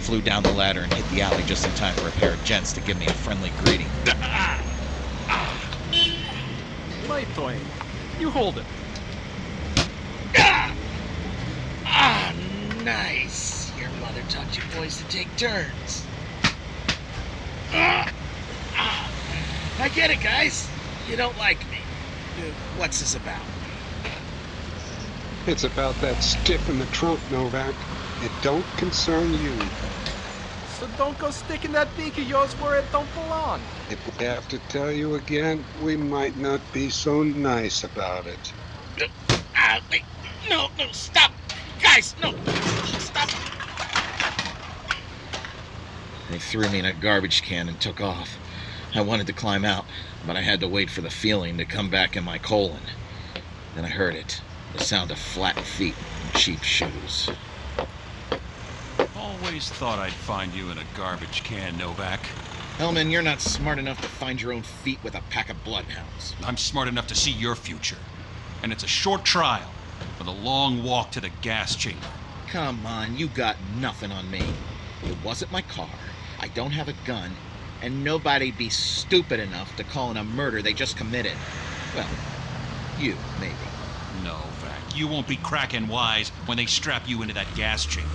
Flew 0.00 0.22
down 0.22 0.42
the 0.42 0.52
ladder 0.52 0.80
and 0.80 0.90
hit 0.90 1.06
the 1.10 1.20
alley 1.20 1.42
just 1.42 1.66
in 1.66 1.74
time 1.74 1.94
for 1.94 2.08
a 2.08 2.10
pair 2.12 2.32
of 2.32 2.42
gents 2.42 2.72
to 2.72 2.80
give 2.80 2.98
me 2.98 3.04
a 3.04 3.12
friendly 3.12 3.50
greeting. 3.58 3.90
Light 7.06 7.26
plane. 7.34 7.60
You 8.18 8.30
hold 8.30 8.56
it. 8.56 8.64
Ah, 11.84 12.32
nice. 12.82 13.70
Your 13.78 13.90
mother 14.00 14.22
taught 14.30 14.56
you 14.56 14.62
boys 14.74 14.96
to 14.96 15.04
take 15.10 15.28
turns. 15.36 16.06
Ah, 17.74 18.10
ah. 18.74 19.12
I 19.80 19.88
get 19.90 20.10
it, 20.10 20.22
guys. 20.22 20.66
You 21.10 21.16
don't 21.16 21.36
like 21.36 21.58
me. 21.70 21.80
Uh, 22.38 22.52
What's 22.78 23.00
this 23.00 23.14
about? 23.14 23.51
It's 25.44 25.64
about 25.64 26.00
that 26.02 26.22
stiff 26.22 26.68
in 26.68 26.78
the 26.78 26.86
trunk, 26.86 27.18
Novak. 27.32 27.74
It 28.22 28.30
don't 28.42 28.64
concern 28.76 29.32
you. 29.34 29.58
So 30.78 30.86
don't 30.96 31.18
go 31.18 31.32
sticking 31.32 31.72
that 31.72 31.96
beak 31.96 32.16
of 32.18 32.28
yours 32.28 32.52
where 32.60 32.78
it 32.78 32.84
don't 32.92 33.12
belong. 33.12 33.60
If 33.90 34.20
we 34.20 34.24
have 34.24 34.46
to 34.50 34.58
tell 34.68 34.92
you 34.92 35.16
again, 35.16 35.64
we 35.82 35.96
might 35.96 36.36
not 36.36 36.60
be 36.72 36.90
so 36.90 37.24
nice 37.24 37.82
about 37.82 38.26
it. 38.26 38.52
Ah, 39.56 39.80
wait. 39.90 40.04
No, 40.48 40.68
no, 40.78 40.86
stop. 40.92 41.32
Guys, 41.82 42.14
no. 42.22 42.32
Stop. 43.00 43.28
They 46.30 46.38
threw 46.38 46.68
me 46.68 46.78
in 46.78 46.84
a 46.84 46.92
garbage 46.92 47.42
can 47.42 47.68
and 47.68 47.80
took 47.80 48.00
off. 48.00 48.38
I 48.94 49.00
wanted 49.00 49.26
to 49.26 49.32
climb 49.32 49.64
out, 49.64 49.86
but 50.24 50.36
I 50.36 50.42
had 50.42 50.60
to 50.60 50.68
wait 50.68 50.88
for 50.88 51.00
the 51.00 51.10
feeling 51.10 51.58
to 51.58 51.64
come 51.64 51.90
back 51.90 52.16
in 52.16 52.22
my 52.22 52.38
colon. 52.38 52.82
Then 53.74 53.84
I 53.84 53.88
heard 53.88 54.14
it 54.14 54.40
the 54.72 54.82
sound 54.82 55.10
of 55.10 55.18
flat 55.18 55.58
feet 55.58 55.94
and 56.24 56.34
cheap 56.34 56.62
shoes. 56.62 57.30
Always 59.16 59.68
thought 59.70 59.98
I'd 59.98 60.12
find 60.12 60.52
you 60.54 60.70
in 60.70 60.78
a 60.78 60.84
garbage 60.96 61.44
can, 61.44 61.76
Novak. 61.76 62.20
Hellman, 62.78 63.10
you're 63.10 63.22
not 63.22 63.40
smart 63.40 63.78
enough 63.78 64.00
to 64.00 64.08
find 64.08 64.40
your 64.40 64.52
own 64.52 64.62
feet 64.62 64.98
with 65.04 65.14
a 65.14 65.22
pack 65.30 65.50
of 65.50 65.62
bloodhounds. 65.62 66.34
I'm 66.42 66.56
smart 66.56 66.88
enough 66.88 67.06
to 67.08 67.14
see 67.14 67.30
your 67.30 67.54
future. 67.54 67.98
And 68.62 68.72
it's 68.72 68.84
a 68.84 68.88
short 68.88 69.24
trial 69.24 69.70
with 70.18 70.26
a 70.26 70.30
long 70.30 70.82
walk 70.82 71.10
to 71.12 71.20
the 71.20 71.30
gas 71.42 71.76
chamber. 71.76 72.06
Come 72.48 72.86
on, 72.86 73.16
you 73.16 73.28
got 73.28 73.56
nothing 73.78 74.10
on 74.10 74.30
me. 74.30 74.54
It 75.04 75.16
wasn't 75.24 75.52
my 75.52 75.62
car. 75.62 75.90
I 76.40 76.48
don't 76.48 76.72
have 76.72 76.88
a 76.88 76.94
gun. 77.04 77.32
And 77.82 78.04
nobody'd 78.04 78.56
be 78.56 78.70
stupid 78.70 79.40
enough 79.40 79.76
to 79.76 79.84
call 79.84 80.10
in 80.10 80.16
a 80.16 80.24
murder 80.24 80.62
they 80.62 80.72
just 80.72 80.96
committed. 80.96 81.36
Well, 81.94 82.08
you, 82.98 83.16
maybe. 83.40 83.54
No. 84.22 84.51
You 84.94 85.08
won't 85.08 85.26
be 85.26 85.36
cracking 85.36 85.88
wise 85.88 86.28
when 86.44 86.58
they 86.58 86.66
strap 86.66 87.08
you 87.08 87.22
into 87.22 87.32
that 87.34 87.54
gas 87.54 87.86
chamber. 87.86 88.08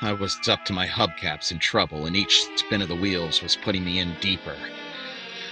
I 0.00 0.12
was 0.12 0.38
up 0.48 0.64
to 0.66 0.72
my 0.72 0.86
hubcaps 0.86 1.52
in 1.52 1.58
trouble, 1.58 2.06
and 2.06 2.16
each 2.16 2.46
spin 2.56 2.80
of 2.80 2.88
the 2.88 2.94
wheels 2.94 3.42
was 3.42 3.56
putting 3.56 3.84
me 3.84 3.98
in 3.98 4.16
deeper. 4.20 4.56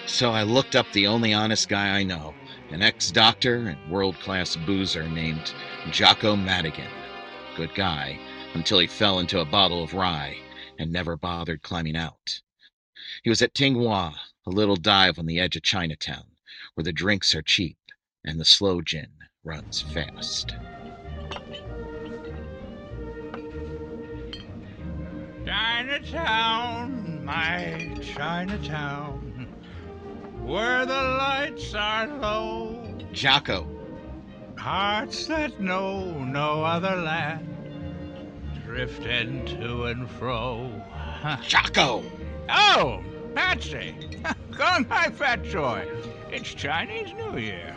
So 0.07 0.31
I 0.31 0.45
looked 0.45 0.77
up 0.77 0.91
the 0.93 1.07
only 1.07 1.35
honest 1.35 1.69
guy 1.69 1.99
I 1.99 2.05
know, 2.05 2.35
an 2.71 2.81
ex 2.81 3.11
doctor 3.11 3.69
and 3.69 3.91
world 3.91 4.19
class 4.21 4.57
boozer 4.57 5.09
named 5.09 5.53
Jocko 5.91 6.37
Madigan. 6.37 6.91
Good 7.55 7.75
guy, 7.75 8.19
until 8.55 8.79
he 8.79 8.87
fell 8.87 9.19
into 9.19 9.41
a 9.41 9.45
bottle 9.45 9.83
of 9.83 9.93
rye 9.93 10.39
and 10.79 10.93
never 10.93 11.17
bothered 11.17 11.63
climbing 11.63 11.97
out. 11.97 12.41
He 13.23 13.31
was 13.31 13.43
at 13.43 13.55
Tinghua, 13.55 14.15
a 14.47 14.51
little 14.51 14.77
dive 14.77 15.19
on 15.19 15.27
the 15.27 15.39
edge 15.41 15.57
of 15.57 15.63
Chinatown, 15.63 16.25
where 16.75 16.85
the 16.85 16.93
drinks 16.93 17.35
are 17.35 17.43
cheap 17.43 17.79
and 18.25 18.41
the 18.41 18.45
slow 18.45 18.81
gin 18.81 19.11
runs 19.45 19.83
fast. 19.83 20.55
Chinatown, 25.45 27.25
my 27.25 27.97
Chinatown, 28.03 29.49
where 30.43 30.87
the 30.87 30.93
lights 30.93 31.75
are 31.75 32.07
low. 32.19 32.99
Jocko, 33.13 33.77
Hearts 34.59 35.27
that 35.27 35.61
know 35.61 36.25
no 36.25 36.65
other 36.65 36.97
land, 36.97 37.56
drifting 38.77 39.43
to 39.47 39.85
and 39.85 40.07
fro. 40.07 40.71
Jocko! 41.41 42.05
Oh, 42.51 43.03
Patsy! 43.35 43.95
Gung 44.51 44.87
Hay 44.93 45.11
Fat 45.13 45.43
Choy. 45.45 45.89
It's 46.31 46.53
Chinese 46.53 47.15
New 47.15 47.39
Year. 47.39 47.75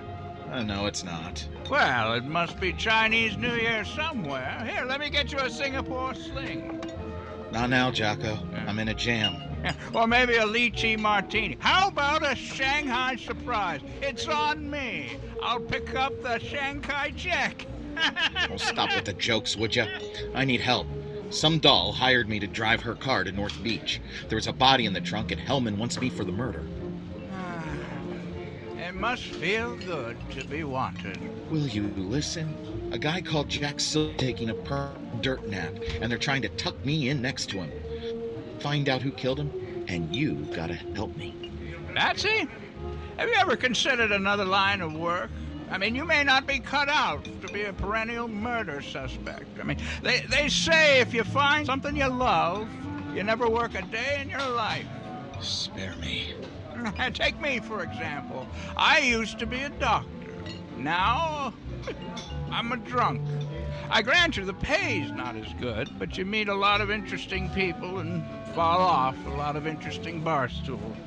Uh, 0.52 0.62
no, 0.62 0.88
it's 0.88 1.06
not. 1.06 1.48
Well, 1.70 2.16
it 2.16 2.26
must 2.26 2.60
be 2.60 2.74
Chinese 2.74 3.38
New 3.38 3.54
Year 3.54 3.86
somewhere. 3.86 4.62
Here, 4.70 4.84
let 4.84 5.00
me 5.00 5.10
get 5.10 5.32
you 5.32 5.38
a 5.38 5.50
Singapore 5.50 6.16
sling. 6.16 6.84
Not 7.54 7.70
now, 7.70 7.92
Jocko. 7.92 8.38
I'm 8.68 8.78
in 8.78 8.90
a 8.90 8.94
jam. 8.94 9.38
Or 9.96 10.06
maybe 10.06 10.36
a 10.36 10.44
lychee 10.44 11.00
martini. 11.00 11.56
How 11.60 11.88
about 11.88 12.30
a 12.30 12.36
Shanghai 12.36 13.16
surprise? 13.16 13.80
It's 14.02 14.28
on 14.28 14.70
me. 14.70 15.16
I'll 15.42 15.62
pick 15.62 15.96
up 15.96 16.22
the 16.22 16.40
Shanghai 16.40 17.12
Jack. 17.16 17.66
Oh, 18.52 18.58
stop 18.58 18.96
with 18.96 19.06
the 19.06 19.14
jokes, 19.14 19.56
would 19.56 19.76
you? 19.76 19.86
I 20.34 20.46
need 20.46 20.62
help. 20.62 20.88
Some 21.30 21.60
doll 21.60 21.92
hired 21.92 22.28
me 22.28 22.40
to 22.40 22.48
drive 22.48 22.82
her 22.82 22.96
car 22.96 23.24
to 23.24 23.32
North 23.32 23.62
Beach. 23.62 24.02
There's 24.30 24.48
a 24.48 24.54
body 24.54 24.86
in 24.86 24.94
the 24.94 25.02
trunk, 25.02 25.32
and 25.32 25.40
Hellman 25.40 25.78
wants 25.78 26.00
me 26.00 26.10
for 26.10 26.24
the 26.24 26.32
murder. 26.32 26.66
Ah, 27.32 27.64
it 28.78 28.96
must 28.96 29.24
feel 29.24 29.76
good 29.78 30.18
to 30.32 30.44
be 30.48 30.64
wanted. 30.64 31.20
Will 31.52 31.68
you 31.68 31.84
listen? 31.96 32.90
A 32.92 32.98
guy 32.98 33.22
called 33.22 33.48
Jack 33.48 33.80
Silver 33.80 34.18
taking 34.18 34.50
a 34.50 34.56
per 34.56 34.92
dirt 35.22 35.48
nap, 35.48 35.74
and 36.02 36.12
they're 36.12 36.18
trying 36.18 36.42
to 36.42 36.50
tuck 36.50 36.84
me 36.84 37.10
in 37.10 37.22
next 37.22 37.50
to 37.52 37.58
him. 37.58 37.72
Find 38.60 38.90
out 38.90 39.04
who 39.04 39.12
killed 39.12 39.40
him, 39.40 39.86
and 39.88 40.16
you 40.16 40.48
gotta 40.56 40.74
help 40.74 41.16
me. 41.16 41.36
Patsy, 41.94 42.48
have 43.18 43.30
you 43.30 43.36
ever 43.36 43.56
considered 43.56 44.12
another 44.12 44.46
line 44.46 44.82
of 44.82 44.94
work? 44.94 45.30
I 45.72 45.78
mean, 45.78 45.94
you 45.94 46.04
may 46.04 46.24
not 46.24 46.48
be 46.48 46.60
cut 46.60 46.90
out 46.90 47.24
to 47.42 47.48
be 47.54 47.64
a 47.64 47.74
perennial 47.74 48.28
murder 48.28 48.82
suspect. 48.82 49.60
I 49.60 49.64
mean, 49.64 49.78
they, 50.02 50.22
they 50.22 50.50
say 50.50 51.00
if 51.00 51.14
you 51.14 51.24
find 51.24 51.66
something 51.66 51.96
you 51.96 52.08
love, 52.08 52.68
you 53.14 53.24
never 53.24 53.48
work 53.48 53.76
a 53.76 53.84
day 53.84 54.20
in 54.22 54.30
your 54.30 54.50
life. 54.50 54.88
Spare 55.42 55.96
me. 55.98 56.34
Take 57.14 57.40
me, 57.40 57.60
for 57.60 57.84
example. 57.84 58.48
I 58.76 59.00
used 59.00 59.38
to 59.40 59.46
be 59.46 59.62
a 59.62 59.70
doctor. 59.70 60.34
Now, 60.78 61.54
I'm 62.52 62.72
a 62.72 62.78
drunk. 62.78 63.22
I 63.92 64.02
grant 64.02 64.38
you 64.38 64.46
the 64.46 64.54
pay's 64.54 65.12
not 65.12 65.36
as 65.36 65.54
good, 65.60 65.88
but 66.00 66.18
you 66.18 66.26
meet 66.26 66.48
a 66.48 66.56
lot 66.56 66.82
of 66.82 66.90
interesting 66.90 67.50
people 67.52 68.00
and 68.00 68.24
fall 68.56 68.80
off 68.80 69.16
a 69.28 69.30
lot 69.30 69.56
of 69.56 69.68
interesting 69.68 70.24
bar 70.24 70.50
stools. 70.50 70.98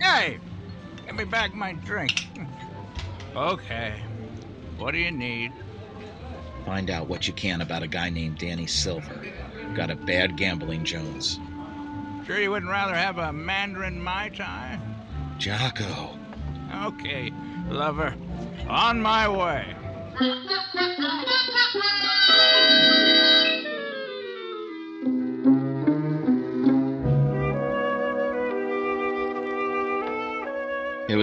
Hey, 0.00 0.38
give 1.06 1.16
me 1.16 1.24
back 1.24 1.52
my 1.54 1.72
drink. 1.72 2.12
Okay, 3.38 3.94
what 4.78 4.90
do 4.90 4.98
you 4.98 5.12
need? 5.12 5.52
Find 6.66 6.90
out 6.90 7.06
what 7.06 7.28
you 7.28 7.32
can 7.32 7.60
about 7.60 7.84
a 7.84 7.86
guy 7.86 8.10
named 8.10 8.38
Danny 8.38 8.66
Silver. 8.66 9.24
Got 9.76 9.92
a 9.92 9.94
bad 9.94 10.36
gambling 10.36 10.84
Jones. 10.84 11.38
Sure 12.26 12.40
you 12.40 12.50
wouldn't 12.50 12.72
rather 12.72 12.96
have 12.96 13.18
a 13.18 13.32
Mandarin 13.32 14.02
Mai 14.02 14.30
Tai? 14.30 14.80
Jocko. 15.38 16.18
Okay, 16.82 17.32
lover. 17.68 18.12
On 18.68 19.00
my 19.00 19.28
way. 19.28 19.72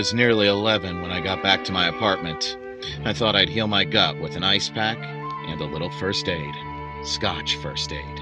was 0.06 0.14
nearly 0.14 0.46
11 0.46 1.02
when 1.02 1.10
I 1.10 1.20
got 1.20 1.42
back 1.42 1.64
to 1.64 1.72
my 1.72 1.88
apartment. 1.88 2.60
I 3.06 3.12
thought 3.12 3.36
I'd 3.36 3.50
heal 3.50 3.66
my 3.66 3.84
gut 3.84 4.22
with 4.22 4.36
an 4.36 4.44
ice 4.44 4.70
pack 4.70 5.00
and 5.00 5.60
a 5.60 5.66
little 5.66 5.90
first 5.90 6.30
aid. 6.30 6.54
Scotch 7.04 7.56
first 7.56 7.92
aid. 7.92 8.20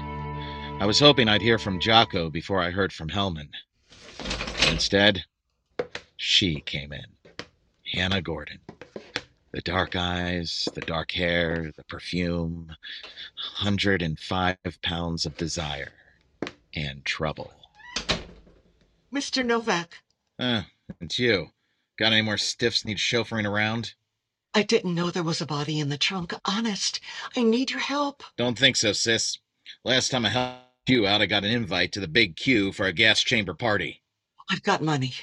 I 0.80 0.86
was 0.86 0.98
hoping 0.98 1.28
I'd 1.28 1.42
hear 1.42 1.58
from 1.58 1.78
Jocko 1.78 2.30
before 2.30 2.62
I 2.62 2.70
heard 2.70 2.90
from 2.90 3.10
Hellman. 3.10 3.50
Instead, 4.72 5.24
she 6.16 6.62
came 6.62 6.90
in. 6.90 7.04
Hannah 7.92 8.22
Gordon. 8.22 8.60
The 9.52 9.60
dark 9.60 9.94
eyes, 9.94 10.66
the 10.74 10.80
dark 10.80 11.12
hair, 11.12 11.70
the 11.76 11.84
perfume. 11.84 12.68
105 13.60 14.56
pounds 14.80 15.26
of 15.26 15.36
desire 15.36 15.92
and 16.74 17.04
trouble. 17.04 17.52
Mr. 19.12 19.44
Novak, 19.44 19.98
Uh, 20.38 20.62
it's 20.98 21.18
you. 21.18 21.50
Got 21.96 22.12
any 22.12 22.22
more 22.22 22.38
stiffs 22.38 22.84
need 22.84 22.98
chauffeuring 22.98 23.48
around? 23.48 23.94
I 24.52 24.62
didn't 24.62 24.94
know 24.94 25.10
there 25.10 25.22
was 25.22 25.40
a 25.40 25.46
body 25.46 25.78
in 25.80 25.88
the 25.88 25.98
trunk. 25.98 26.32
Honest, 26.44 27.00
I 27.36 27.42
need 27.42 27.70
your 27.70 27.80
help. 27.80 28.22
Don't 28.36 28.58
think 28.58 28.76
so, 28.76 28.92
sis. 28.92 29.38
Last 29.84 30.10
time 30.10 30.24
I 30.24 30.30
helped 30.30 30.88
you 30.88 31.06
out, 31.06 31.22
I 31.22 31.26
got 31.26 31.44
an 31.44 31.50
invite 31.50 31.92
to 31.92 32.00
the 32.00 32.08
big 32.08 32.36
Q 32.36 32.72
for 32.72 32.86
a 32.86 32.92
gas 32.92 33.20
chamber 33.20 33.54
party. 33.54 34.02
I've 34.50 34.62
got 34.62 34.82
money. 34.82 35.14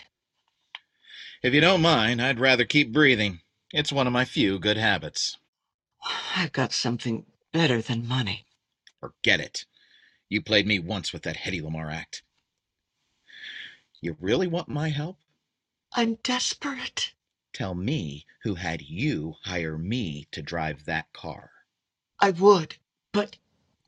If 1.43 1.53
you 1.53 1.62
don't 1.62 1.81
mind, 1.81 2.21
I'd 2.21 2.39
rather 2.39 2.65
keep 2.65 2.93
breathing. 2.93 3.41
It's 3.73 3.91
one 3.91 4.07
of 4.07 4.13
my 4.13 4.25
few 4.25 4.60
good 4.60 4.77
habits. 4.77 5.38
I've 6.36 6.51
got 6.51 6.73
something 6.73 7.25
better 7.51 7.81
than 7.81 8.07
money. 8.07 8.45
Forget 8.99 9.39
it. 9.39 9.65
You 10.29 10.41
played 10.41 10.67
me 10.67 10.79
once 10.79 11.12
with 11.12 11.23
that 11.23 11.38
Hedy 11.38 11.62
Lamarr 11.62 11.93
act. 11.93 12.23
You 14.01 14.17
really 14.19 14.47
want 14.47 14.67
my 14.67 14.89
help? 14.89 15.17
I'm 15.93 16.15
desperate. 16.23 17.13
Tell 17.54 17.75
me 17.75 18.25
who 18.43 18.56
had 18.56 18.82
you 18.82 19.36
hire 19.43 19.77
me 19.77 20.27
to 20.32 20.41
drive 20.41 20.86
that 20.86 21.12
car. 21.12 21.51
I 22.19 22.32
would, 22.32 22.77
but 23.12 23.38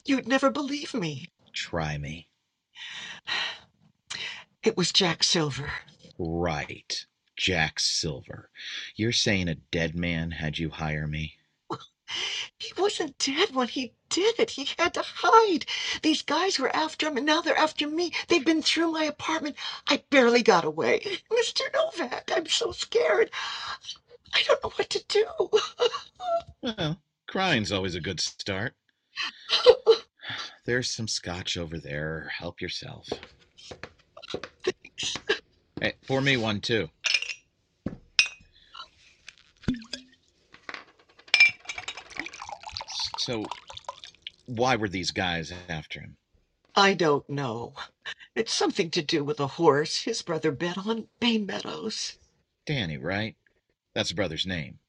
you'd 0.03 0.27
never 0.27 0.49
believe 0.49 0.93
me. 0.93 1.29
Try 1.53 1.97
me. 1.97 2.27
It 4.63 4.77
was 4.77 4.93
Jack 4.93 5.23
Silver. 5.23 5.73
Right. 6.17 7.05
Jack 7.35 7.81
Silver. 7.81 8.49
You're 8.95 9.11
saying 9.11 9.49
a 9.49 9.55
dead 9.55 9.93
man 9.93 10.31
had 10.31 10.57
you 10.57 10.69
hire 10.69 11.05
me? 11.05 11.37
He 12.57 12.71
wasn't 12.77 13.17
dead 13.17 13.53
when 13.55 13.67
he 13.67 13.93
did 14.09 14.39
it. 14.39 14.51
He 14.51 14.69
had 14.77 14.93
to 14.95 15.03
hide. 15.03 15.65
These 16.01 16.21
guys 16.21 16.59
were 16.59 16.75
after 16.75 17.07
him, 17.07 17.17
and 17.17 17.25
now 17.25 17.41
they're 17.41 17.57
after 17.57 17.87
me. 17.87 18.11
They've 18.27 18.45
been 18.45 18.61
through 18.61 18.91
my 18.91 19.05
apartment. 19.05 19.55
I 19.87 20.03
barely 20.09 20.43
got 20.43 20.65
away. 20.65 20.99
Mr. 21.31 21.61
Novak, 21.73 22.31
I'm 22.35 22.47
so 22.47 22.71
scared. 22.71 23.31
I 24.33 24.43
don't 24.47 24.63
know 24.63 24.71
what 24.75 24.89
to 24.89 25.03
do. 25.07 25.25
Well, 26.61 27.01
crying's 27.27 27.71
always 27.71 27.95
a 27.95 28.01
good 28.01 28.19
start. 28.19 28.73
There's 30.65 30.89
some 30.89 31.07
scotch 31.07 31.57
over 31.57 31.77
there. 31.77 32.31
Help 32.37 32.61
yourself. 32.61 33.09
Hey, 35.81 35.93
pour 36.07 36.21
me 36.21 36.37
one 36.37 36.61
too. 36.61 36.89
So, 43.25 43.45
why 44.47 44.75
were 44.75 44.89
these 44.89 45.12
guys 45.12 45.53
after 45.69 46.01
him? 46.01 46.17
I 46.75 46.93
don't 46.93 47.29
know. 47.29 47.73
It's 48.36 48.53
something 48.53 48.89
to 48.89 49.01
do 49.01 49.23
with 49.23 49.39
a 49.39 49.47
horse 49.47 50.01
his 50.01 50.21
brother 50.21 50.51
bet 50.51 50.77
on 50.77 51.07
Bay 51.21 51.38
Meadows. 51.38 52.17
Danny, 52.65 52.97
right? 52.97 53.38
That's 53.95 54.09
the 54.09 54.15
brother's 54.15 54.45
name. 54.45 54.79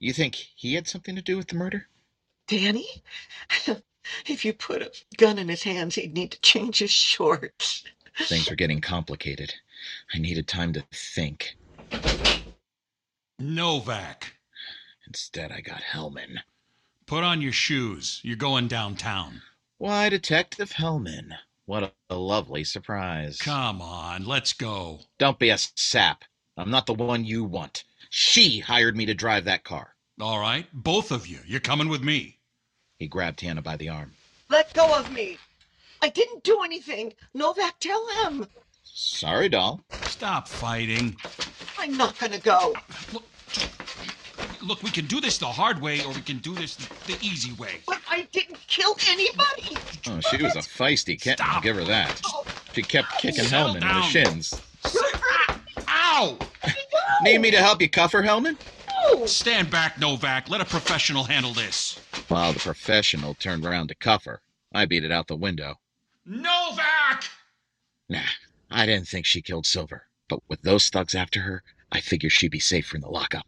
You 0.00 0.12
think 0.12 0.34
he 0.34 0.74
had 0.74 0.88
something 0.88 1.14
to 1.14 1.22
do 1.22 1.36
with 1.36 1.46
the 1.46 1.54
murder? 1.54 1.86
Danny? 2.48 2.88
if 4.26 4.44
you 4.44 4.52
put 4.52 4.82
a 4.82 4.90
gun 5.16 5.38
in 5.38 5.48
his 5.48 5.62
hands, 5.62 5.94
he'd 5.94 6.14
need 6.14 6.32
to 6.32 6.40
change 6.40 6.80
his 6.80 6.90
shorts. 6.90 7.84
Things 8.22 8.50
were 8.50 8.56
getting 8.56 8.80
complicated. 8.80 9.54
I 10.12 10.18
needed 10.18 10.48
time 10.48 10.72
to 10.72 10.84
think. 10.92 11.56
Novak. 13.38 14.32
Instead, 15.06 15.52
I 15.52 15.60
got 15.60 15.82
Hellman. 15.82 16.40
Put 17.06 17.22
on 17.22 17.40
your 17.40 17.52
shoes. 17.52 18.20
You're 18.24 18.34
going 18.34 18.66
downtown. 18.66 19.42
Why, 19.78 20.08
Detective 20.08 20.72
Hellman. 20.72 21.36
What 21.64 21.84
a, 21.84 21.92
a 22.10 22.16
lovely 22.16 22.64
surprise. 22.64 23.38
Come 23.38 23.80
on, 23.80 24.26
let's 24.26 24.52
go. 24.52 25.00
Don't 25.16 25.38
be 25.38 25.50
a 25.50 25.58
sap. 25.58 26.24
I'm 26.56 26.70
not 26.70 26.86
the 26.86 26.94
one 26.94 27.24
you 27.24 27.44
want. 27.44 27.84
She 28.10 28.58
hired 28.58 28.96
me 28.96 29.06
to 29.06 29.14
drive 29.14 29.44
that 29.44 29.62
car. 29.62 29.94
All 30.20 30.40
right, 30.40 30.66
both 30.72 31.12
of 31.12 31.28
you. 31.28 31.38
You're 31.46 31.60
coming 31.60 31.88
with 31.88 32.02
me. 32.02 32.38
He 32.98 33.06
grabbed 33.06 33.40
Hannah 33.40 33.62
by 33.62 33.76
the 33.76 33.88
arm. 33.88 34.12
Let 34.50 34.74
go 34.74 34.92
of 34.98 35.12
me. 35.12 35.38
I 36.02 36.08
didn't 36.08 36.42
do 36.42 36.62
anything. 36.64 37.12
Novak, 37.34 37.78
tell 37.78 38.04
him. 38.24 38.48
Sorry, 38.82 39.48
doll. 39.48 39.80
Stop 40.06 40.48
fighting. 40.48 41.16
I'm 41.78 41.96
not 41.96 42.18
gonna 42.18 42.40
go. 42.40 42.74
Look, 43.12 43.24
we 44.82 44.90
can 44.90 45.06
do 45.06 45.20
this 45.20 45.38
the 45.38 45.46
hard 45.46 45.80
way 45.80 46.02
or 46.04 46.12
we 46.12 46.20
can 46.20 46.38
do 46.38 46.54
this 46.54 46.76
the 47.06 47.16
easy 47.20 47.52
way. 47.54 47.80
But 47.86 48.00
I 48.10 48.26
didn't 48.32 48.58
kill 48.66 48.96
anybody. 49.08 49.76
Oh, 50.08 50.20
she 50.20 50.42
was 50.42 50.56
a 50.56 50.60
feisty 50.60 51.20
kitten. 51.20 51.44
I'll 51.48 51.60
give 51.60 51.76
her 51.76 51.84
that. 51.84 52.20
She 52.72 52.82
kept 52.82 53.08
oh. 53.14 53.18
kicking 53.18 53.44
Settle 53.44 53.74
Hellman 53.74 53.82
in 53.82 53.96
the 53.96 54.02
shins. 54.02 54.62
Ow! 55.88 56.38
Need 57.22 57.38
me 57.38 57.50
to 57.50 57.58
help 57.58 57.80
you 57.80 57.88
cuff 57.88 58.12
her, 58.12 58.22
Hellman? 58.22 58.56
Stand 59.26 59.70
back, 59.70 59.98
Novak. 59.98 60.48
Let 60.48 60.60
a 60.60 60.64
professional 60.64 61.24
handle 61.24 61.52
this. 61.52 61.98
While 62.28 62.52
the 62.52 62.60
professional 62.60 63.34
turned 63.34 63.64
around 63.64 63.88
to 63.88 63.94
cuff 63.94 64.24
her, 64.24 64.40
I 64.74 64.84
beat 64.84 65.04
it 65.04 65.12
out 65.12 65.28
the 65.28 65.36
window. 65.36 65.76
Novak! 66.24 67.24
Nah, 68.08 68.20
I 68.70 68.86
didn't 68.86 69.08
think 69.08 69.26
she 69.26 69.42
killed 69.42 69.66
Silver, 69.66 70.06
but 70.28 70.40
with 70.48 70.62
those 70.62 70.88
thugs 70.88 71.14
after 71.14 71.40
her, 71.40 71.62
I 71.90 72.00
figure 72.00 72.30
she'd 72.30 72.50
be 72.50 72.58
safer 72.58 72.96
in 72.96 73.02
the 73.02 73.08
lockup. 73.08 73.46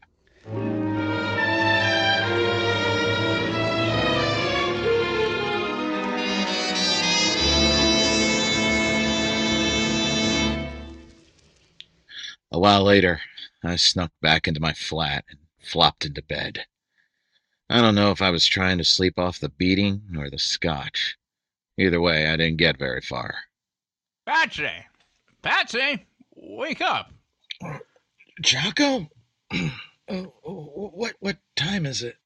While 12.69 12.85
later, 12.85 13.23
I 13.65 13.77
snuck 13.77 14.13
back 14.21 14.47
into 14.47 14.61
my 14.61 14.75
flat 14.75 15.25
and 15.31 15.39
flopped 15.59 16.05
into 16.05 16.21
bed. 16.21 16.67
I 17.71 17.81
don't 17.81 17.95
know 17.95 18.11
if 18.11 18.21
I 18.21 18.29
was 18.29 18.45
trying 18.45 18.77
to 18.77 18.85
sleep 18.85 19.19
off 19.19 19.41
the 19.41 19.49
beating 19.49 20.03
or 20.19 20.29
the 20.29 20.39
scotch. 20.39 21.17
Either 21.79 21.99
way, 21.99 22.27
I 22.27 22.37
didn't 22.37 22.59
get 22.59 22.79
very 22.79 23.01
far. 23.01 23.35
Patsy! 24.27 24.69
Patsy! 25.41 26.05
Wake 26.35 26.83
up! 26.83 27.11
Jocko? 28.43 29.09
Uh, 29.51 29.69
what 30.45 31.15
what 31.21 31.39
time 31.57 31.87
is 31.87 32.03
it? 32.03 32.17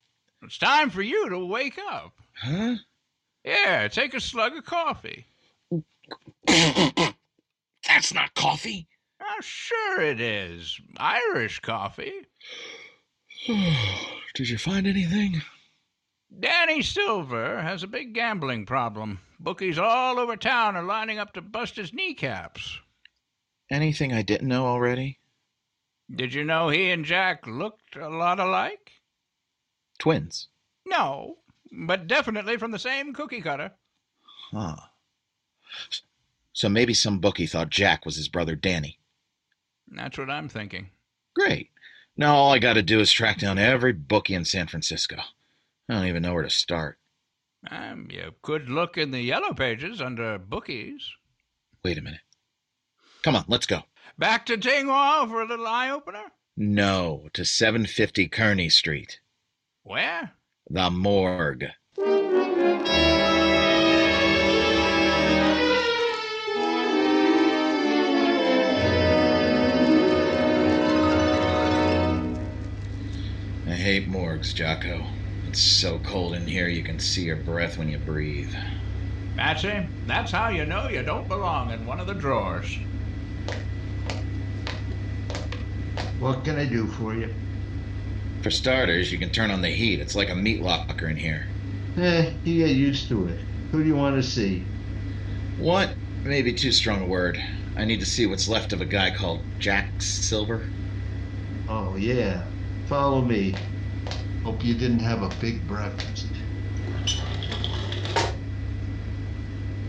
It's 0.43 0.59
time 0.59 0.91
for 0.91 1.03
you 1.03 1.29
to 1.29 1.39
wake 1.47 1.79
up. 1.89 2.15
Huh? 2.35 2.75
Yeah, 3.45 3.87
take 3.87 4.13
a 4.13 4.21
slug 4.21 4.57
of 4.57 4.65
coffee. 4.65 5.25
That's 6.49 8.13
not 8.13 8.35
coffee. 8.35 8.89
Oh, 9.35 9.41
sure 9.41 10.03
it 10.03 10.21
is. 10.21 10.79
Irish 10.99 11.61
coffee. 11.61 12.27
Did 14.35 14.49
you 14.49 14.59
find 14.59 14.87
anything? 14.87 15.41
Danny 16.39 16.83
Silver 16.83 17.63
has 17.63 17.83
a 17.83 17.87
big 17.87 18.13
gambling 18.13 18.67
problem. 18.67 19.21
Bookies 19.41 19.79
all 19.79 20.19
over 20.19 20.37
town 20.37 20.77
are 20.77 20.83
lining 20.83 21.19
up 21.19 21.33
to 21.33 21.41
bust 21.41 21.77
his 21.77 21.95
kneecaps. 21.95 22.79
Anything 23.71 24.13
I 24.13 24.21
didn't 24.21 24.49
know 24.49 24.67
already? 24.67 25.19
Did 26.15 26.35
you 26.35 26.45
know 26.45 26.69
he 26.69 26.91
and 26.91 27.05
Jack 27.05 27.47
looked 27.47 27.97
a 27.97 28.11
lot 28.11 28.39
alike? 28.39 28.93
Twins. 29.99 30.49
No, 30.87 31.39
but 31.71 32.07
definitely 32.07 32.59
from 32.59 32.71
the 32.71 32.79
same 32.79 33.15
cookie 33.15 33.41
cutter. 33.41 33.73
Huh. 34.51 34.77
So 36.53 36.69
maybe 36.69 36.93
some 36.93 37.19
bookie 37.19 37.47
thought 37.47 37.71
Jack 37.71 38.05
was 38.05 38.17
his 38.17 38.29
brother 38.29 38.55
Danny. 38.55 38.99
That's 39.95 40.19
what 40.19 40.31
I'm 40.31 40.49
thinking. 40.49 40.91
Great. 41.35 41.71
Now 42.17 42.35
all 42.35 42.53
I 42.53 42.59
gotta 42.59 42.83
do 42.83 43.01
is 43.01 43.13
track 43.13 43.39
down 43.39 43.59
every 43.59 43.93
bookie 43.93 44.35
in 44.35 44.45
San 44.45 44.67
Francisco. 44.67 45.17
I 45.89 45.95
don't 45.95 46.07
even 46.07 46.23
know 46.23 46.35
where 46.35 46.43
to 46.43 46.51
start. 46.51 46.99
Um, 47.71 48.09
you 48.11 48.35
could 48.43 48.69
look 48.69 48.99
in 48.99 49.11
the 49.11 49.21
yellow 49.21 49.53
pages 49.55 50.01
under 50.01 50.39
bookies. 50.39 51.09
Wait 51.85 51.99
a 51.99 52.03
minute. 52.03 52.21
Come 53.23 53.37
on, 53.37 53.45
let's 53.49 53.67
go. 53.67 53.83
Back 54.19 54.47
to 54.47 54.57
Dingwall 54.57 55.29
for 55.29 55.43
a 55.43 55.47
little 55.47 55.67
eye 55.67 55.91
opener? 55.91 56.33
No, 56.57 57.29
to 57.33 57.45
750 57.45 58.29
Kearny 58.29 58.71
Street. 58.71 59.21
Where? 59.85 60.33
The 60.69 60.91
morgue. 60.91 61.67
Hate 73.83 74.07
morgues, 74.07 74.55
Jocko. 74.55 75.05
It's 75.49 75.61
so 75.61 75.99
cold 75.99 76.35
in 76.35 76.47
here 76.47 76.69
you 76.69 76.85
can 76.85 77.01
see 77.01 77.25
your 77.25 77.37
breath 77.37 77.77
when 77.77 77.89
you 77.89 77.99
breathe. 77.99 78.55
Patsy, 79.37 79.89
that's 80.07 80.31
how 80.31 80.51
you 80.51 80.65
know 80.65 80.89
you 80.89 81.03
don't 81.03 81.27
belong 81.27 81.73
in 81.73 81.85
one 81.85 81.99
of 81.99 82.07
the 82.07 82.15
drawers. 82.15 82.79
What 86.21 86.45
can 86.45 86.59
I 86.59 86.67
do 86.67 86.87
for 86.87 87.13
you? 87.13 87.35
For 88.43 88.53
starters, 88.53 89.11
you 89.11 89.19
can 89.19 89.31
turn 89.31 89.51
on 89.51 89.63
the 89.63 89.71
heat. 89.71 89.99
It's 89.99 90.15
like 90.15 90.31
a 90.31 90.37
meat 90.37 90.63
locker 90.63 91.09
in 91.09 91.17
here. 91.17 91.49
Eh, 91.97 92.35
you 92.45 92.65
get 92.65 92.77
used 92.77 93.09
to 93.09 93.27
it. 93.27 93.41
Who 93.73 93.83
do 93.83 93.89
you 93.89 93.97
want 93.97 94.15
to 94.15 94.23
see? 94.23 94.65
What? 95.59 95.93
Maybe 96.23 96.53
too 96.53 96.71
strong 96.71 97.03
a 97.03 97.07
word. 97.07 97.43
I 97.77 97.85
need 97.85 97.99
to 97.99 98.07
see 98.07 98.27
what's 98.27 98.47
left 98.47 98.73
of 98.73 98.81
a 98.81 98.87
guy 98.87 99.11
called 99.11 99.41
Jack 99.59 100.01
Silver. 100.01 100.69
Oh, 101.69 101.97
yeah. 101.97 102.45
Follow 102.87 103.23
me. 103.23 103.55
Hope 104.45 104.65
you 104.65 104.75
didn't 104.75 105.01
have 105.01 105.23
a 105.23 105.29
big 105.41 105.67
breakfast. 105.69 106.27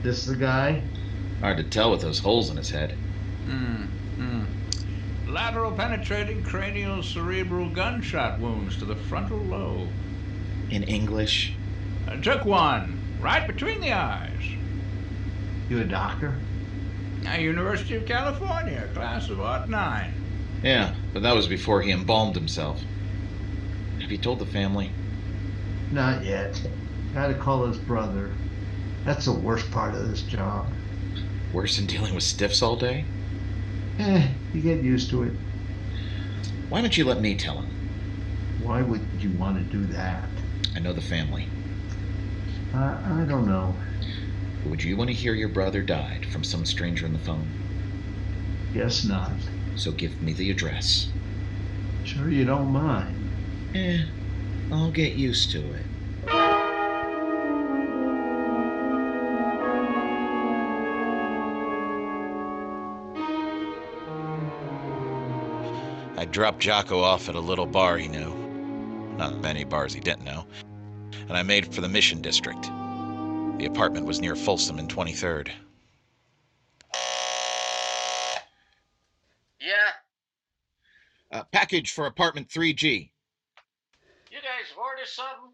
This 0.03 0.25
the 0.25 0.35
guy? 0.35 0.83
Hard 1.41 1.57
to 1.57 1.63
tell 1.63 1.91
with 1.91 2.01
those 2.01 2.19
holes 2.19 2.49
in 2.49 2.57
his 2.57 2.69
head. 2.69 2.91
Hmm. 3.45 3.83
Hmm. 4.17 4.43
Lateral 5.31 5.71
penetrating 5.71 6.43
cranial 6.43 7.01
cerebral 7.01 7.69
gunshot 7.69 8.39
wounds 8.39 8.77
to 8.77 8.85
the 8.85 8.95
frontal 8.95 9.39
lobe. 9.39 9.89
In 10.69 10.83
English? 10.83 11.53
I 12.07 12.17
took 12.17 12.45
one 12.45 12.99
right 13.19 13.47
between 13.47 13.81
the 13.81 13.93
eyes. 13.93 14.41
You 15.69 15.79
a 15.79 15.85
doctor? 15.85 16.37
Now, 17.23 17.35
University 17.35 17.95
of 17.95 18.05
California, 18.05 18.87
class 18.93 19.29
of 19.29 19.39
Art 19.39 19.69
9. 19.69 20.13
Yeah, 20.61 20.93
but 21.13 21.23
that 21.23 21.33
was 21.35 21.47
before 21.47 21.81
he 21.81 21.91
embalmed 21.91 22.35
himself. 22.35 22.83
Have 24.03 24.11
you 24.11 24.17
told 24.17 24.39
the 24.39 24.45
family? 24.45 24.91
Not 25.89 26.25
yet. 26.25 26.61
Gotta 27.13 27.35
call 27.35 27.65
his 27.67 27.77
brother. 27.77 28.31
That's 29.05 29.23
the 29.23 29.31
worst 29.31 29.71
part 29.71 29.95
of 29.95 30.09
this 30.09 30.23
job. 30.23 30.73
Worse 31.53 31.77
than 31.77 31.85
dealing 31.85 32.13
with 32.13 32.25
stiffs 32.25 32.61
all 32.61 32.75
day? 32.75 33.05
Eh, 33.99 34.27
you 34.53 34.61
get 34.61 34.83
used 34.83 35.09
to 35.11 35.23
it. 35.23 35.31
Why 36.67 36.81
don't 36.81 36.97
you 36.97 37.05
let 37.05 37.21
me 37.21 37.37
tell 37.37 37.61
him? 37.61 37.71
Why 38.61 38.81
would 38.81 39.07
you 39.19 39.31
want 39.37 39.57
to 39.57 39.77
do 39.77 39.85
that? 39.93 40.27
I 40.75 40.79
know 40.79 40.91
the 40.91 40.99
family. 40.99 41.47
Uh, 42.73 42.99
I 43.05 43.25
don't 43.25 43.47
know. 43.47 43.73
Would 44.65 44.83
you 44.83 44.97
want 44.97 45.11
to 45.11 45.15
hear 45.15 45.33
your 45.33 45.47
brother 45.47 45.81
died 45.81 46.25
from 46.25 46.43
some 46.43 46.65
stranger 46.65 47.05
on 47.05 47.13
the 47.13 47.19
phone? 47.19 47.47
Guess 48.73 49.05
not. 49.05 49.31
So 49.77 49.93
give 49.93 50.21
me 50.21 50.33
the 50.33 50.49
address. 50.51 51.07
Sure 52.03 52.29
you 52.29 52.43
don't 52.43 52.73
mind. 52.73 53.22
Eh, 53.75 54.03
I'll 54.71 54.91
get 54.91 55.13
used 55.13 55.49
to 55.51 55.73
it. 55.73 55.87
I 66.15 66.25
dropped 66.25 66.59
Jocko 66.59 67.01
off 67.01 67.29
at 67.29 67.35
a 67.35 67.39
little 67.39 67.65
bar 67.65 67.97
he 67.97 68.07
knew. 68.07 68.33
Not 69.17 69.41
many 69.41 69.63
bars 69.63 69.93
he 69.93 69.99
didn't 69.99 70.23
know. 70.23 70.45
And 71.27 71.33
I 71.33 71.41
made 71.41 71.73
for 71.73 71.81
the 71.81 71.89
Mission 71.89 72.21
District. 72.21 72.61
The 73.57 73.65
apartment 73.65 74.05
was 74.05 74.21
near 74.21 74.35
Folsom 74.35 74.77
and 74.77 74.87
23rd. 74.87 75.49
Yeah? 79.59 79.91
Uh, 81.31 81.43
package 81.51 81.91
for 81.91 82.05
apartment 82.05 82.49
3G. 82.49 83.09
You 85.03 85.07
guys 85.07 85.17
have 85.17 85.25
ordered 85.27 85.49
something? 85.49 85.53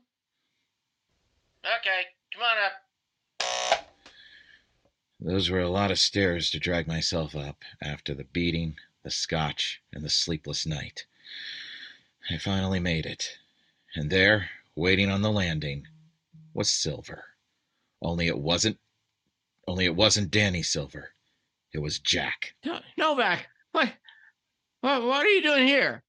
Okay, 1.80 2.02
come 2.32 2.44
on 2.44 2.58
up. 3.80 3.90
Those 5.20 5.50
were 5.50 5.62
a 5.62 5.70
lot 5.70 5.90
of 5.90 5.98
stairs 5.98 6.52
to 6.52 6.60
drag 6.60 6.88
myself 6.88 7.36
up 7.36 7.64
after 7.82 8.14
the 8.14 8.26
beating, 8.26 8.76
the 9.02 9.10
scotch, 9.10 9.82
and 9.92 10.04
the 10.04 10.10
sleepless 10.10 10.68
night. 10.68 11.08
I 12.30 12.38
finally 12.38 12.80
made 12.80 13.08
it. 13.08 13.40
And 13.96 14.12
there, 14.12 14.52
waiting 14.76 15.10
on 15.10 15.24
the 15.24 15.32
landing, 15.32 15.88
was 16.54 16.70
Silver. 16.70 17.24
Only 18.04 18.28
it 18.28 18.38
wasn't 18.38 18.78
only 19.68 19.86
it 19.86 19.96
wasn't 19.96 20.30
Danny 20.30 20.62
Silver. 20.62 21.14
It 21.74 21.80
was 21.80 21.98
Jack. 21.98 22.54
No, 22.64 22.82
Novak, 22.98 23.48
what, 23.72 23.94
what, 24.82 25.02
what 25.02 25.26
are 25.26 25.30
you 25.30 25.42
doing 25.42 25.68
here? 25.68 26.04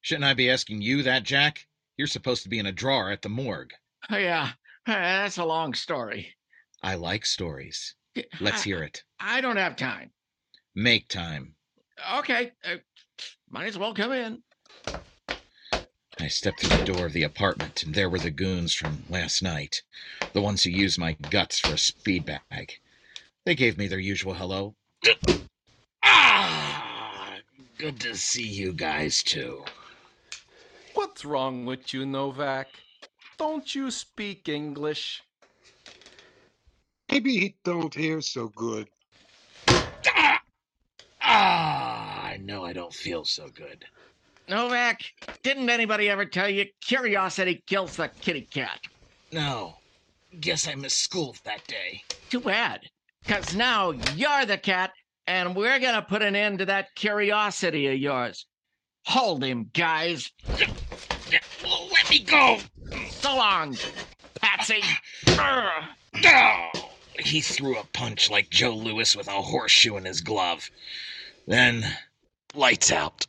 Shouldn't 0.00 0.24
I 0.24 0.34
be 0.34 0.50
asking 0.50 0.82
you 0.82 1.04
that, 1.04 1.22
Jack? 1.22 1.66
You're 2.02 2.08
supposed 2.08 2.42
to 2.42 2.48
be 2.48 2.58
in 2.58 2.66
a 2.66 2.72
drawer 2.72 3.12
at 3.12 3.22
the 3.22 3.28
morgue. 3.28 3.74
Oh, 4.10 4.16
yeah, 4.16 4.54
that's 4.86 5.38
a 5.38 5.44
long 5.44 5.72
story. 5.72 6.34
I 6.82 6.96
like 6.96 7.24
stories. 7.24 7.94
Let's 8.40 8.64
hear 8.64 8.82
it. 8.82 9.04
I 9.20 9.40
don't 9.40 9.56
have 9.56 9.76
time. 9.76 10.10
Make 10.74 11.06
time. 11.06 11.54
Okay, 12.16 12.50
uh, 12.64 12.78
might 13.48 13.68
as 13.68 13.78
well 13.78 13.94
come 13.94 14.10
in. 14.10 14.42
I 16.18 16.26
stepped 16.26 16.58
through 16.58 16.76
the 16.76 16.84
door 16.84 17.06
of 17.06 17.12
the 17.12 17.22
apartment, 17.22 17.84
and 17.84 17.94
there 17.94 18.10
were 18.10 18.18
the 18.18 18.32
goons 18.32 18.74
from 18.74 19.04
last 19.08 19.40
night. 19.40 19.82
The 20.32 20.42
ones 20.42 20.64
who 20.64 20.70
used 20.70 20.98
my 20.98 21.12
guts 21.28 21.60
for 21.60 21.72
a 21.72 21.78
speed 21.78 22.26
bag. 22.26 22.80
They 23.44 23.54
gave 23.54 23.78
me 23.78 23.86
their 23.86 24.00
usual 24.00 24.34
hello. 24.34 24.74
ah! 26.02 27.36
Good 27.78 28.00
to 28.00 28.16
see 28.16 28.48
you 28.48 28.72
guys, 28.72 29.22
too. 29.22 29.62
What's 31.12 31.26
wrong 31.26 31.66
with 31.66 31.92
you, 31.92 32.06
Novak? 32.06 32.68
Don't 33.36 33.74
you 33.74 33.90
speak 33.90 34.48
English? 34.48 35.22
Maybe 37.10 37.36
he 37.36 37.54
don't 37.64 37.92
hear 37.92 38.22
so 38.22 38.48
good. 38.48 38.88
Ah, 39.68 40.40
ah! 41.20 42.22
I 42.24 42.38
know 42.38 42.64
I 42.64 42.72
don't 42.72 42.94
feel 42.94 43.26
so 43.26 43.48
good. 43.54 43.84
Novak, 44.48 45.02
didn't 45.42 45.68
anybody 45.68 46.08
ever 46.08 46.24
tell 46.24 46.48
you 46.48 46.64
curiosity 46.80 47.62
kills 47.66 47.96
the 47.96 48.08
kitty 48.08 48.48
cat? 48.50 48.80
No. 49.32 49.74
Guess 50.40 50.66
I 50.66 50.76
missed 50.76 51.02
school 51.02 51.36
that 51.44 51.66
day. 51.66 52.02
Too 52.30 52.40
bad. 52.40 52.88
Because 53.22 53.54
now 53.54 53.90
you're 54.16 54.46
the 54.46 54.56
cat, 54.56 54.92
and 55.26 55.54
we're 55.54 55.78
going 55.78 55.94
to 55.94 56.00
put 56.00 56.22
an 56.22 56.34
end 56.34 56.60
to 56.60 56.64
that 56.64 56.94
curiosity 56.94 57.86
of 57.88 57.98
yours. 57.98 58.46
Hold 59.04 59.44
him, 59.44 59.68
guys. 59.74 60.30
Me 62.12 62.18
go! 62.18 62.58
So 63.08 63.34
long, 63.34 63.74
Patsy. 64.38 64.82
He 67.18 67.40
threw 67.40 67.78
a 67.78 67.84
punch 67.94 68.28
like 68.28 68.50
Joe 68.50 68.74
Louis 68.74 69.16
with 69.16 69.28
a 69.28 69.40
horseshoe 69.40 69.96
in 69.96 70.04
his 70.04 70.20
glove. 70.20 70.70
Then, 71.46 71.96
lights 72.54 72.92
out. 72.92 73.26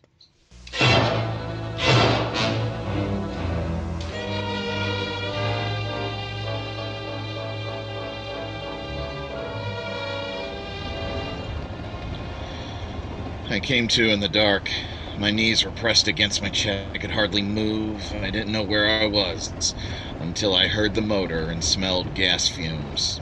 I 13.50 13.62
came 13.64 13.88
to 13.88 14.10
in 14.10 14.20
the 14.20 14.28
dark. 14.28 14.70
My 15.18 15.32
knees 15.32 15.64
were 15.64 15.72
pressed 15.72 16.08
against 16.08 16.42
my 16.42 16.50
chest. 16.50 16.90
I 16.96 16.98
could 16.98 17.12
hardly 17.12 17.42
move. 17.42 18.14
I 18.14 18.32
didn't 18.32 18.52
know 18.52 18.64
where 18.64 18.90
I 18.90 19.06
was 19.06 19.76
until 20.20 20.56
I 20.56 20.68
heard 20.68 20.94
the 20.96 21.02
motor 21.02 21.50
and 21.50 21.64
smelled 21.64 22.14
gas 22.16 22.48
fumes. 22.48 23.22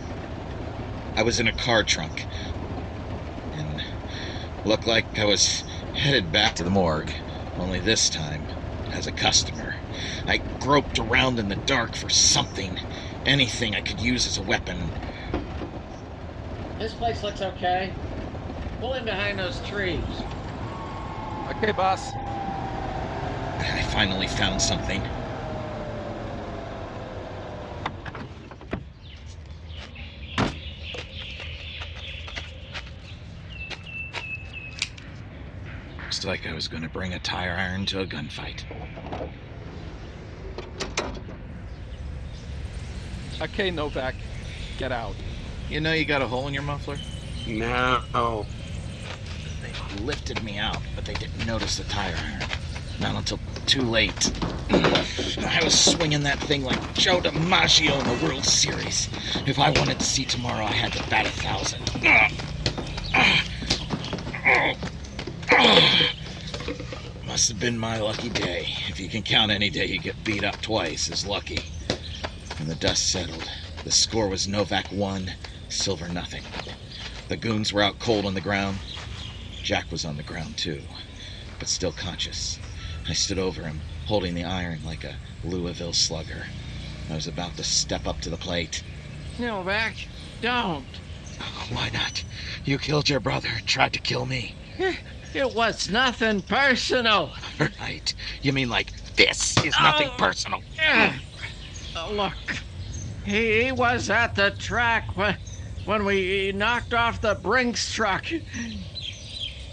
I 1.15 1.23
was 1.23 1.39
in 1.39 1.47
a 1.47 1.53
car 1.53 1.83
trunk 1.83 2.27
and 3.51 3.81
looked 4.63 4.87
like 4.87 5.17
I 5.17 5.25
was 5.25 5.63
headed 5.93 6.31
back 6.31 6.55
to 6.55 6.63
the 6.63 6.69
morgue, 6.69 7.13
only 7.57 7.79
this 7.79 8.09
time 8.09 8.47
as 8.91 9.05
a 9.07 9.11
customer. 9.11 9.75
I 10.27 10.37
groped 10.59 10.97
around 10.99 11.39
in 11.39 11.49
the 11.49 11.55
dark 11.55 11.95
for 11.95 12.09
something, 12.09 12.79
anything 13.25 13.75
I 13.75 13.81
could 13.81 13.99
use 13.99 14.25
as 14.25 14.37
a 14.37 14.43
weapon. 14.43 14.93
This 16.77 16.93
place 16.93 17.23
looks 17.23 17.41
okay. 17.41 17.99
Pull 18.79 18.93
in 18.93 19.05
behind 19.05 19.39
those 19.39 19.61
trees. 19.61 20.27
Okay, 21.57 21.73
boss. 21.73 22.13
I 23.59 23.85
finally 23.91 24.27
found 24.27 24.61
something. 24.61 25.03
Looks 35.97 36.23
like 36.23 36.47
I 36.47 36.53
was 36.53 36.69
going 36.69 36.83
to 36.83 36.89
bring 36.89 37.13
a 37.13 37.19
tire 37.19 37.51
iron 37.51 37.85
to 37.87 37.99
a 37.99 38.05
gunfight. 38.05 38.63
Okay, 43.41 43.71
Novak. 43.71 44.15
Get 44.77 44.93
out. 44.93 45.15
You 45.69 45.81
know 45.81 45.91
you 45.91 46.05
got 46.05 46.21
a 46.21 46.27
hole 46.27 46.47
in 46.47 46.53
your 46.53 46.63
muffler? 46.63 46.97
No. 47.45 48.45
Lifted 49.99 50.43
me 50.43 50.57
out, 50.57 50.81
but 50.95 51.05
they 51.05 51.13
didn't 51.13 51.45
notice 51.45 51.77
the 51.77 51.83
tire 51.83 52.15
iron. 52.15 52.49
Not 52.99 53.15
until 53.15 53.39
too 53.65 53.81
late. 53.81 54.31
I 54.69 55.61
was 55.63 55.77
swinging 55.79 56.23
that 56.23 56.39
thing 56.39 56.63
like 56.63 56.93
Joe 56.93 57.19
DiMaggio 57.19 57.99
in 57.99 58.19
the 58.19 58.25
World 58.25 58.45
Series. 58.45 59.09
If 59.45 59.59
I 59.59 59.69
wanted 59.69 59.99
to 59.99 60.05
see 60.05 60.25
tomorrow, 60.25 60.65
I 60.65 60.71
had 60.71 60.93
to 60.93 61.09
bat 61.09 61.25
a 61.25 61.29
thousand. 61.29 61.81
Must 67.25 67.47
have 67.49 67.59
been 67.59 67.77
my 67.77 67.97
lucky 67.99 68.29
day. 68.29 68.67
If 68.87 68.99
you 68.99 69.09
can 69.09 69.23
count 69.23 69.51
any 69.51 69.69
day 69.69 69.85
you 69.85 69.99
get 69.99 70.23
beat 70.23 70.43
up 70.43 70.61
twice 70.61 71.09
as 71.09 71.25
lucky. 71.25 71.59
When 72.57 72.67
the 72.67 72.75
dust 72.75 73.09
settled, 73.09 73.49
the 73.83 73.91
score 73.91 74.27
was 74.27 74.47
Novak 74.47 74.91
1, 74.91 75.31
Silver 75.69 76.07
nothing. 76.07 76.43
The 77.29 77.37
goons 77.37 77.71
were 77.71 77.81
out 77.81 77.99
cold 77.99 78.25
on 78.25 78.33
the 78.33 78.41
ground. 78.41 78.79
Jack 79.63 79.91
was 79.91 80.05
on 80.05 80.17
the 80.17 80.23
ground 80.23 80.57
too, 80.57 80.81
but 81.59 81.67
still 81.67 81.91
conscious. 81.91 82.59
I 83.07 83.13
stood 83.13 83.39
over 83.39 83.63
him, 83.63 83.81
holding 84.05 84.33
the 84.35 84.43
iron 84.43 84.79
like 84.85 85.03
a 85.03 85.15
Louisville 85.43 85.93
slugger. 85.93 86.45
I 87.09 87.15
was 87.15 87.27
about 87.27 87.57
to 87.57 87.63
step 87.63 88.07
up 88.07 88.21
to 88.21 88.29
the 88.29 88.37
plate. 88.37 88.83
Novak, 89.39 89.95
don't. 90.41 90.85
Why 91.71 91.89
not? 91.93 92.23
You 92.65 92.77
killed 92.77 93.09
your 93.09 93.19
brother, 93.19 93.49
tried 93.65 93.93
to 93.93 93.99
kill 93.99 94.25
me. 94.25 94.55
It 95.33 95.55
was 95.55 95.89
nothing 95.89 96.41
personal. 96.41 97.33
Right. 97.79 98.13
You 98.41 98.53
mean 98.53 98.69
like 98.69 98.91
this 99.15 99.57
is 99.63 99.75
nothing 99.81 100.09
Oh. 100.11 100.17
personal? 100.17 100.61
Uh, 101.95 102.11
look, 102.11 102.33
he, 103.25 103.65
he 103.65 103.71
was 103.71 104.09
at 104.09 104.35
the 104.35 104.51
track 104.51 105.15
when, 105.15 105.37
when 105.85 106.05
we 106.05 106.51
knocked 106.51 106.93
off 106.93 107.21
the 107.21 107.35
Brinks 107.35 107.93
truck. 107.93 108.25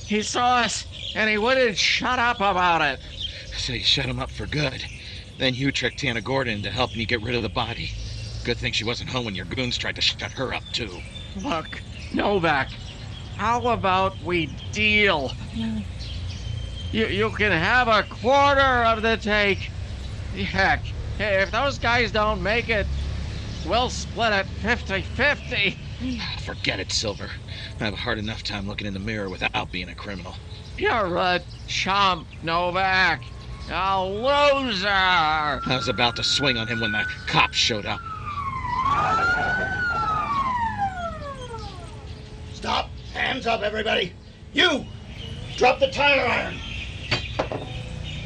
He 0.09 0.23
saw 0.23 0.57
us 0.57 0.87
and 1.15 1.29
he 1.29 1.37
wouldn't 1.37 1.77
shut 1.77 2.19
up 2.19 2.37
about 2.37 2.81
it. 2.81 2.99
So 3.57 3.75
you 3.75 3.81
shut 3.81 4.07
him 4.07 4.19
up 4.19 4.31
for 4.31 4.47
good. 4.47 4.87
Then 5.37 5.55
you 5.55 5.71
tricked 5.71 6.01
Hannah 6.01 6.23
Gordon 6.23 6.63
to 6.63 6.71
help 6.71 6.97
you 6.97 7.05
get 7.05 7.21
rid 7.21 7.35
of 7.35 7.43
the 7.43 7.51
body. 7.51 7.91
Good 8.43 8.57
thing 8.57 8.73
she 8.73 8.85
wasn't 8.85 9.11
home 9.11 9.27
when 9.27 9.35
your 9.35 9.45
goons 9.45 9.77
tried 9.77 9.97
to 9.97 10.01
shut 10.01 10.33
her 10.33 10.55
up 10.55 10.65
too. 10.73 11.03
Look, 11.43 11.83
Novak, 12.15 12.71
how 13.37 13.67
about 13.69 14.21
we 14.23 14.47
deal? 14.73 15.31
You, 16.91 17.07
you 17.07 17.31
can 17.31 17.53
have 17.53 17.89
a 17.89 18.03
quarter 18.03 18.61
of 18.85 19.03
the 19.03 19.19
take. 19.19 19.71
Heck, 20.35 20.81
if 21.21 21.51
those 21.51 21.79
guys 21.79 22.11
don't 22.11 22.43
make 22.43 22.71
it, 22.71 22.87
we'll 23.67 23.91
split 23.91 24.33
it 24.33 24.47
50 24.47 25.03
50. 25.03 25.79
Forget 26.45 26.79
it, 26.79 26.93
Silver. 26.93 27.29
I 27.81 27.85
have 27.85 27.95
a 27.95 27.97
hard 27.97 28.19
enough 28.19 28.45
time 28.45 28.69
looking 28.69 28.87
in 28.87 28.95
the 28.95 29.01
mirror 29.01 29.29
without 29.29 29.73
being 29.73 29.89
a 29.89 29.95
criminal. 29.95 30.35
You're 30.77 31.17
a 31.17 31.41
chump, 31.67 32.29
Novak. 32.43 33.23
A 33.71 34.05
loser. 34.05 34.89
I 34.89 35.61
was 35.67 35.89
about 35.89 36.17
to 36.17 36.25
swing 36.25 36.57
on 36.57 36.69
him 36.69 36.81
when 36.81 36.93
the 36.93 37.05
cops 37.27 37.57
showed 37.57 37.85
up. 37.85 38.01
Stop! 42.55 42.91
Hands 43.13 43.47
up, 43.47 43.63
everybody! 43.63 44.13
You! 44.53 44.85
Drop 45.57 45.81
the 45.81 45.91
tire 45.91 46.27
iron! 46.27 46.55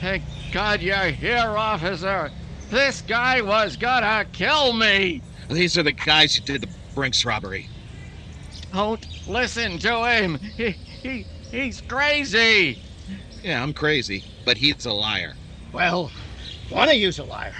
Thank 0.00 0.22
God 0.52 0.82
you're 0.82 1.06
here, 1.06 1.56
officer. 1.56 2.30
This 2.70 3.00
guy 3.02 3.40
was 3.40 3.76
gonna 3.76 4.26
kill 4.32 4.74
me. 4.74 5.22
These 5.50 5.76
are 5.76 5.82
the 5.82 5.92
guys 5.92 6.34
who 6.34 6.42
did 6.44 6.62
the 6.62 6.81
Brinks 6.94 7.24
robbery. 7.24 7.68
Don't 8.72 9.06
listen 9.28 9.78
to 9.78 10.04
him. 10.06 10.38
He, 10.38 10.70
he, 10.70 11.26
he's 11.50 11.80
crazy. 11.82 12.78
Yeah, 13.42 13.62
I'm 13.62 13.72
crazy, 13.74 14.24
but 14.44 14.56
he's 14.56 14.86
a 14.86 14.92
liar. 14.92 15.34
Well, 15.72 16.10
one 16.68 16.88
of 16.88 16.94
you's 16.94 17.18
a 17.18 17.24
liar. 17.24 17.54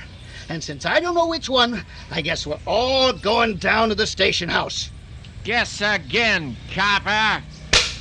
And 0.49 0.63
since 0.63 0.87
I 0.87 1.01
don't 1.01 1.15
know 1.15 1.27
which 1.27 1.49
one, 1.49 1.85
I 2.11 2.21
guess 2.21 2.47
we're 2.47 2.59
all 2.67 3.13
going 3.13 3.57
down 3.57 3.89
to 3.89 3.95
the 3.95 4.07
station 4.07 4.49
house. 4.49 4.91
Guess 5.45 5.81
again, 5.81 6.57
copper. 6.73 7.43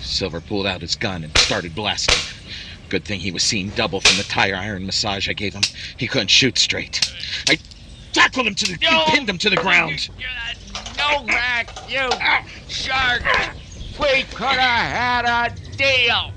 Silver 0.02 0.42
pulled 0.42 0.68
out 0.68 0.82
his 0.82 0.96
gun 0.96 1.24
and 1.24 1.38
started 1.38 1.74
blasting. 1.74 2.18
Good 2.90 3.06
thing 3.06 3.20
he 3.20 3.32
was 3.32 3.44
seeing 3.44 3.70
double 3.70 4.02
from 4.02 4.18
the 4.18 4.24
tire 4.24 4.56
iron 4.56 4.86
massage 4.86 5.30
I 5.30 5.34
gave 5.34 5.54
him. 5.54 5.64
He 5.98 6.08
couldn't 6.08 6.28
shoot 6.28 6.58
straight. 6.58 7.12
I 7.48 7.58
tackled 8.12 8.48
him 8.48 8.56
to 8.56 8.66
the, 8.66 8.78
pinned 9.08 9.30
him 9.30 9.38
to 9.38 9.50
the 9.50 9.56
ground. 9.56 10.10
Novak, 11.12 11.70
you 11.90 12.10
shark. 12.70 13.24
We 14.00 14.24
could 14.24 14.48
have 14.48 15.26
had 15.26 15.26
a 15.26 15.76
deal. 15.76 16.32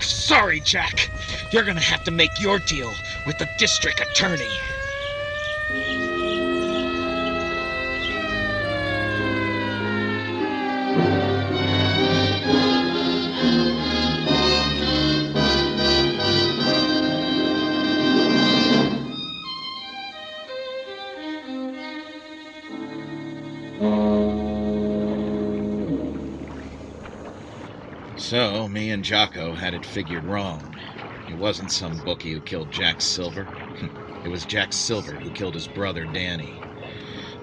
Sorry, 0.00 0.60
Jack. 0.60 1.10
You're 1.52 1.64
gonna 1.64 1.80
have 1.80 2.04
to 2.04 2.10
make 2.10 2.40
your 2.40 2.58
deal 2.58 2.90
with 3.26 3.36
the 3.38 3.48
district 3.58 4.00
attorney. 4.00 4.48
And 29.04 29.08
Jocko 29.10 29.52
had 29.54 29.74
it 29.74 29.84
figured 29.84 30.24
wrong. 30.24 30.74
It 31.28 31.34
wasn't 31.34 31.70
some 31.70 32.02
bookie 32.06 32.32
who 32.32 32.40
killed 32.40 32.70
Jack 32.70 33.02
Silver. 33.02 33.44
Hmm. 33.78 33.88
it 34.24 34.30
was 34.30 34.46
Jack 34.46 34.72
Silver 34.72 35.18
who 35.18 35.30
killed 35.30 35.52
his 35.52 35.68
brother, 35.68 36.06
Danny. 36.06 36.64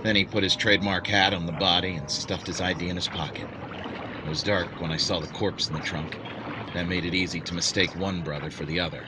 Then 0.01 0.15
he 0.15 0.25
put 0.25 0.41
his 0.41 0.55
trademark 0.55 1.05
hat 1.05 1.35
on 1.35 1.45
the 1.45 1.51
body 1.51 1.93
and 1.93 2.09
stuffed 2.09 2.47
his 2.47 2.59
ID 2.59 2.89
in 2.89 2.95
his 2.95 3.07
pocket. 3.07 3.47
It 4.23 4.27
was 4.27 4.41
dark 4.41 4.81
when 4.81 4.89
I 4.91 4.97
saw 4.97 5.19
the 5.19 5.27
corpse 5.27 5.69
in 5.69 5.75
the 5.75 5.81
trunk. 5.81 6.17
That 6.73 6.87
made 6.87 7.05
it 7.05 7.13
easy 7.13 7.41
to 7.41 7.53
mistake 7.53 7.93
one 7.93 8.23
brother 8.23 8.49
for 8.49 8.65
the 8.65 8.79
other, 8.79 9.05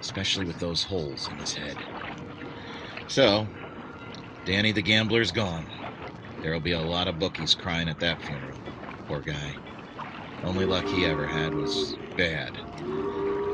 especially 0.00 0.44
with 0.44 0.58
those 0.58 0.82
holes 0.90 1.28
in 1.30 1.38
his 1.38 1.54
head. 1.54 1.84
So, 3.06 3.46
Danny 4.44 4.72
the 4.72 4.82
gambler's 4.82 5.30
gone. 5.30 5.68
There'll 6.42 6.58
be 6.58 6.72
a 6.72 6.82
lot 6.82 7.06
of 7.06 7.20
bookies 7.20 7.54
crying 7.54 7.88
at 7.88 8.00
that 8.00 8.22
funeral. 8.22 8.64
Poor 9.06 9.22
guy. 9.22 9.58
Only 10.42 10.64
luck 10.64 10.86
he 10.86 11.04
ever 11.04 11.26
had 11.26 11.54
was 11.54 11.96
bad. 12.16 12.56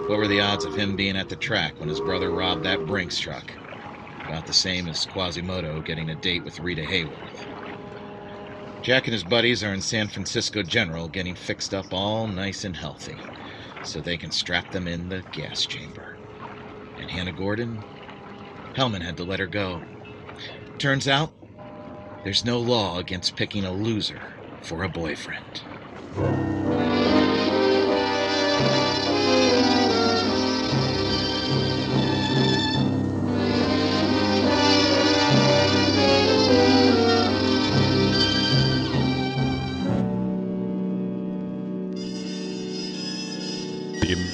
What 0.09 0.19
were 0.19 0.29
the 0.29 0.41
odds 0.41 0.65
of 0.65 0.75
him 0.75 0.97
being 0.97 1.17
at 1.17 1.29
the 1.29 1.37
track 1.37 1.79
when 1.79 1.89
his 1.89 2.01
brother 2.01 2.31
robbed 2.31 2.65
that 2.65 2.87
Brinks 2.87 3.19
truck? 3.19 3.53
About 4.25 4.47
the 4.47 4.53
same 4.53 4.89
as 4.89 5.07
Quasimodo 5.07 5.81
getting 5.81 6.11
a 6.11 6.15
date 6.17 6.45
with 6.45 6.61
Rita 6.61 6.83
Hayworth. 6.83 7.47
Jack 8.83 9.07
and 9.07 9.13
his 9.13 9.23
buddies 9.23 9.63
are 9.63 9.73
in 9.73 9.81
San 9.81 10.09
Francisco 10.09 10.63
General 10.63 11.09
getting 11.09 11.37
fixed 11.37 11.73
up 11.73 11.93
all 11.93 12.27
nice 12.27 12.65
and 12.65 12.77
healthy 12.77 13.21
so 13.85 14.01
they 14.01 14.17
can 14.17 14.31
strap 14.31 14.71
them 14.71 14.89
in 14.89 15.09
the 15.09 15.23
gas 15.33 15.65
chamber. 15.67 16.19
And 16.99 17.11
Hannah 17.11 17.33
Gordon? 17.33 17.85
Hellman 18.77 19.03
had 19.03 19.17
to 19.19 19.25
let 19.25 19.41
her 19.41 19.47
go. 19.47 19.83
Turns 20.79 21.07
out, 21.07 21.33
there's 22.25 22.45
no 22.45 22.59
law 22.59 22.99
against 22.99 23.37
picking 23.37 23.65
a 23.65 23.73
loser 23.73 24.23
for 24.63 24.83
a 24.83 24.89
boyfriend. 24.89 26.62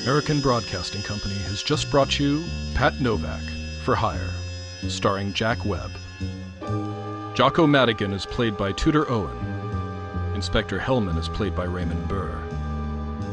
American 0.09 0.41
Broadcasting 0.41 1.03
Company 1.03 1.35
has 1.35 1.63
just 1.63 1.91
brought 1.91 2.19
you 2.19 2.43
Pat 2.75 2.99
Novak 2.99 3.43
for 3.83 3.95
Hire, 3.95 4.31
starring 4.89 5.35
Jack 5.35 5.67
Webb. 5.67 5.91
Jocko 7.35 7.67
Madigan 7.67 8.15
is 8.15 8.25
played 8.25 8.57
by 8.57 8.73
Tudor 8.73 9.07
Owen. 9.11 9.37
Inspector 10.35 10.79
Hellman 10.79 11.19
is 11.19 11.29
played 11.29 11.55
by 11.55 11.65
Raymond 11.65 12.09
Burr. 12.09 12.43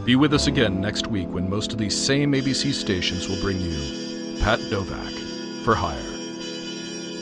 Be 0.03 0.17
with 0.17 0.33
us 0.33 0.47
again 0.47 0.81
next 0.81 1.07
week 1.07 1.29
when 1.29 1.49
most 1.49 1.71
of 1.71 1.77
these 1.77 1.95
same 1.95 2.33
ABC 2.33 2.73
stations 2.73 3.29
will 3.29 3.39
bring 3.39 3.61
you 3.61 4.37
Pat 4.41 4.59
Novak 4.69 5.13
for 5.63 5.75
Hire. 5.75 5.95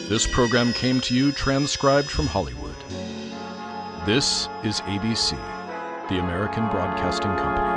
This 0.10 0.26
program 0.26 0.74
came 0.74 1.00
to 1.02 1.14
you 1.14 1.32
transcribed 1.32 2.10
from 2.10 2.26
Hollywood. 2.26 2.76
This 4.08 4.50
is 4.64 4.82
ABC, 4.82 5.38
the 6.10 6.18
American 6.18 6.68
Broadcasting 6.70 7.36
Company. 7.36 7.73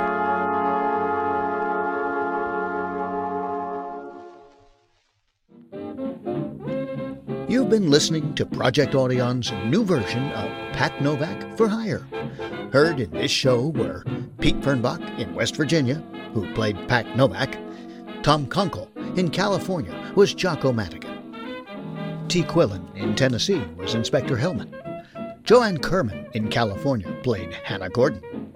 You've 7.67 7.81
been 7.81 7.91
listening 7.91 8.33
to 8.35 8.45
Project 8.45 8.95
Audion's 8.95 9.51
new 9.65 9.83
version 9.83 10.31
of 10.31 10.49
Pat 10.71 11.01
Novak 11.01 11.57
for 11.57 11.67
Hire. 11.67 12.07
Heard 12.71 13.01
in 13.01 13.11
this 13.11 13.29
show 13.29 13.67
were 13.67 14.05
Pete 14.39 14.61
Fernbach 14.61 15.19
in 15.19 15.35
West 15.35 15.57
Virginia, 15.57 15.95
who 16.33 16.49
played 16.53 16.87
Pat 16.87 17.17
Novak, 17.17 17.57
Tom 18.23 18.47
Kunkel 18.47 18.89
in 19.17 19.29
California 19.29 20.13
was 20.15 20.33
Jocko 20.33 20.71
Madigan, 20.71 22.25
T. 22.29 22.41
Quillen 22.43 22.87
in 22.95 23.15
Tennessee 23.15 23.61
was 23.75 23.95
Inspector 23.95 24.37
Hellman, 24.37 24.73
Joanne 25.43 25.79
Kerman 25.79 26.25
in 26.35 26.47
California 26.47 27.11
played 27.21 27.51
Hannah 27.51 27.89
Gordon, 27.89 28.53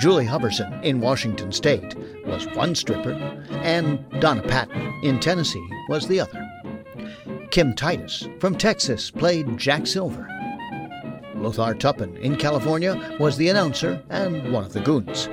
Julie 0.00 0.24
Huverson 0.24 0.82
in 0.82 1.02
Washington 1.02 1.52
State 1.52 1.94
was 2.24 2.46
one 2.54 2.74
stripper, 2.74 3.12
and 3.62 4.02
Donna 4.22 4.40
Patton 4.40 4.94
in 5.02 5.20
Tennessee 5.20 5.68
was 5.90 6.08
the 6.08 6.20
other. 6.20 6.37
Kim 7.50 7.74
Titus 7.74 8.28
from 8.40 8.54
Texas 8.54 9.10
played 9.10 9.56
Jack 9.56 9.86
Silver. 9.86 10.28
Lothar 11.34 11.74
Tuppen 11.74 12.18
in 12.18 12.36
California 12.36 13.16
was 13.18 13.36
the 13.36 13.48
announcer 13.48 14.02
and 14.10 14.52
one 14.52 14.64
of 14.64 14.72
the 14.72 14.80
goons. 14.80 15.28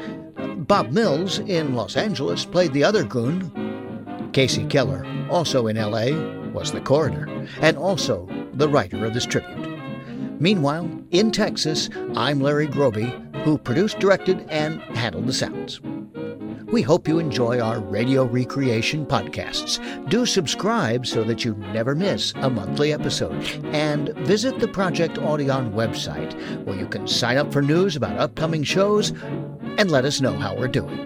Bob 0.68 0.92
Mills 0.92 1.40
in 1.40 1.76
Los 1.76 1.98
Angeles 1.98 2.46
played 2.46 2.72
the 2.74 2.84
other 2.84 3.04
goon. 3.04 4.30
Casey 4.32 4.66
Keller, 4.66 5.06
also 5.30 5.68
in 5.68 5.76
LA, 5.76 6.12
was 6.52 6.72
the 6.72 6.82
coroner 6.82 7.28
and 7.62 7.78
also 7.78 8.30
the 8.54 8.70
writer 8.70 9.06
of 9.06 9.14
this 9.14 9.26
tribute. 9.26 9.76
Meanwhile, 10.40 10.90
in 11.12 11.32
Texas, 11.32 11.90
I'm 12.16 12.40
Larry 12.40 12.68
Groebe, 12.68 13.44
who 13.44 13.58
produced, 13.58 14.00
directed, 14.00 14.46
and 14.50 14.82
handled 14.82 15.28
the 15.28 15.34
sounds. 15.34 15.82
We 16.76 16.82
hope 16.82 17.08
you 17.08 17.20
enjoy 17.20 17.62
our 17.62 17.80
radio 17.80 18.26
recreation 18.26 19.06
podcasts. 19.06 19.80
Do 20.10 20.26
subscribe 20.26 21.08
so 21.08 21.24
that 21.24 21.46
you 21.46 21.56
never 21.72 21.96
miss 21.96 22.34
a 22.36 22.50
monthly 22.50 22.92
episode. 22.92 23.42
And 23.68 24.10
visit 24.28 24.60
the 24.60 24.68
Project 24.68 25.16
Audion 25.16 25.72
website 25.72 26.34
where 26.66 26.78
you 26.78 26.86
can 26.86 27.08
sign 27.08 27.38
up 27.38 27.54
for 27.54 27.62
news 27.62 27.96
about 27.96 28.20
upcoming 28.20 28.64
shows 28.64 29.12
and 29.78 29.90
let 29.90 30.04
us 30.04 30.20
know 30.20 30.34
how 30.34 30.54
we're 30.54 30.68
doing. 30.68 31.00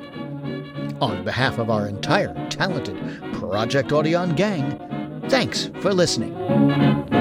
On 1.02 1.24
behalf 1.24 1.60
of 1.60 1.70
our 1.70 1.88
entire 1.88 2.34
talented 2.50 2.98
Project 3.34 3.92
Audion 3.92 4.36
gang, 4.36 5.30
thanks 5.30 5.70
for 5.82 5.94
listening. 5.94 7.19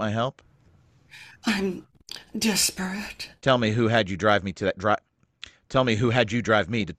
My 0.00 0.10
help? 0.10 0.40
I'm 1.44 1.86
desperate. 2.36 3.30
Tell 3.42 3.58
me 3.58 3.70
who 3.70 3.88
had 3.88 4.08
you 4.08 4.16
drive 4.16 4.42
me 4.42 4.52
to 4.54 4.64
that 4.64 4.78
drive. 4.78 5.00
Tell 5.68 5.84
me 5.84 5.94
who 5.94 6.08
had 6.08 6.32
you 6.32 6.40
drive 6.40 6.70
me 6.70 6.86
to. 6.86 6.96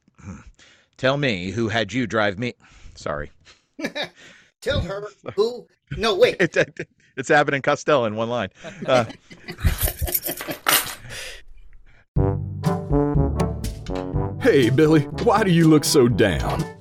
Tell 0.98 1.18
me 1.18 1.50
who 1.50 1.68
had 1.68 1.92
you 1.92 2.06
drive 2.06 2.38
me. 2.38 2.54
Sorry. 2.94 3.32
Tell 4.62 4.82
her 4.82 5.08
who. 5.36 5.68
No, 5.98 6.16
wait. 6.16 6.38
it's, 6.40 6.58
it's 7.18 7.32
Abbott 7.32 7.56
and 7.56 7.64
Costello 7.64 8.06
in 8.06 8.16
one 8.16 8.30
line. 8.30 8.50
Uh, 8.86 9.06
Hey, 14.42 14.70
Billy, 14.70 15.02
why 15.24 15.44
do 15.44 15.52
you 15.52 15.68
look 15.68 15.86
so 15.86 16.08
down? 16.08 16.81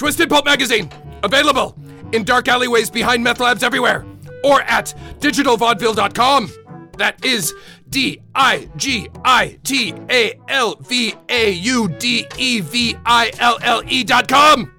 Twisted 0.00 0.30
Pulp 0.30 0.46
magazine, 0.46 0.88
available 1.22 1.76
in 2.12 2.24
dark 2.24 2.48
alleyways 2.48 2.88
behind 2.88 3.22
meth 3.22 3.38
labs 3.38 3.62
everywhere, 3.62 4.06
or 4.42 4.62
at 4.62 4.94
digitalvaudeville.com. 5.18 6.50
That 6.96 7.22
is 7.22 7.52
D 7.90 8.22
I 8.34 8.70
G 8.76 9.10
I 9.26 9.58
T 9.62 9.92
A 10.08 10.40
L 10.48 10.76
V 10.76 11.14
A 11.28 11.50
U 11.50 11.86
D 11.98 12.26
E 12.38 12.60
V 12.60 12.96
I 13.04 13.30
L 13.40 13.58
L 13.60 13.82
E 13.86 14.02
dot 14.02 14.26
com. 14.26 14.72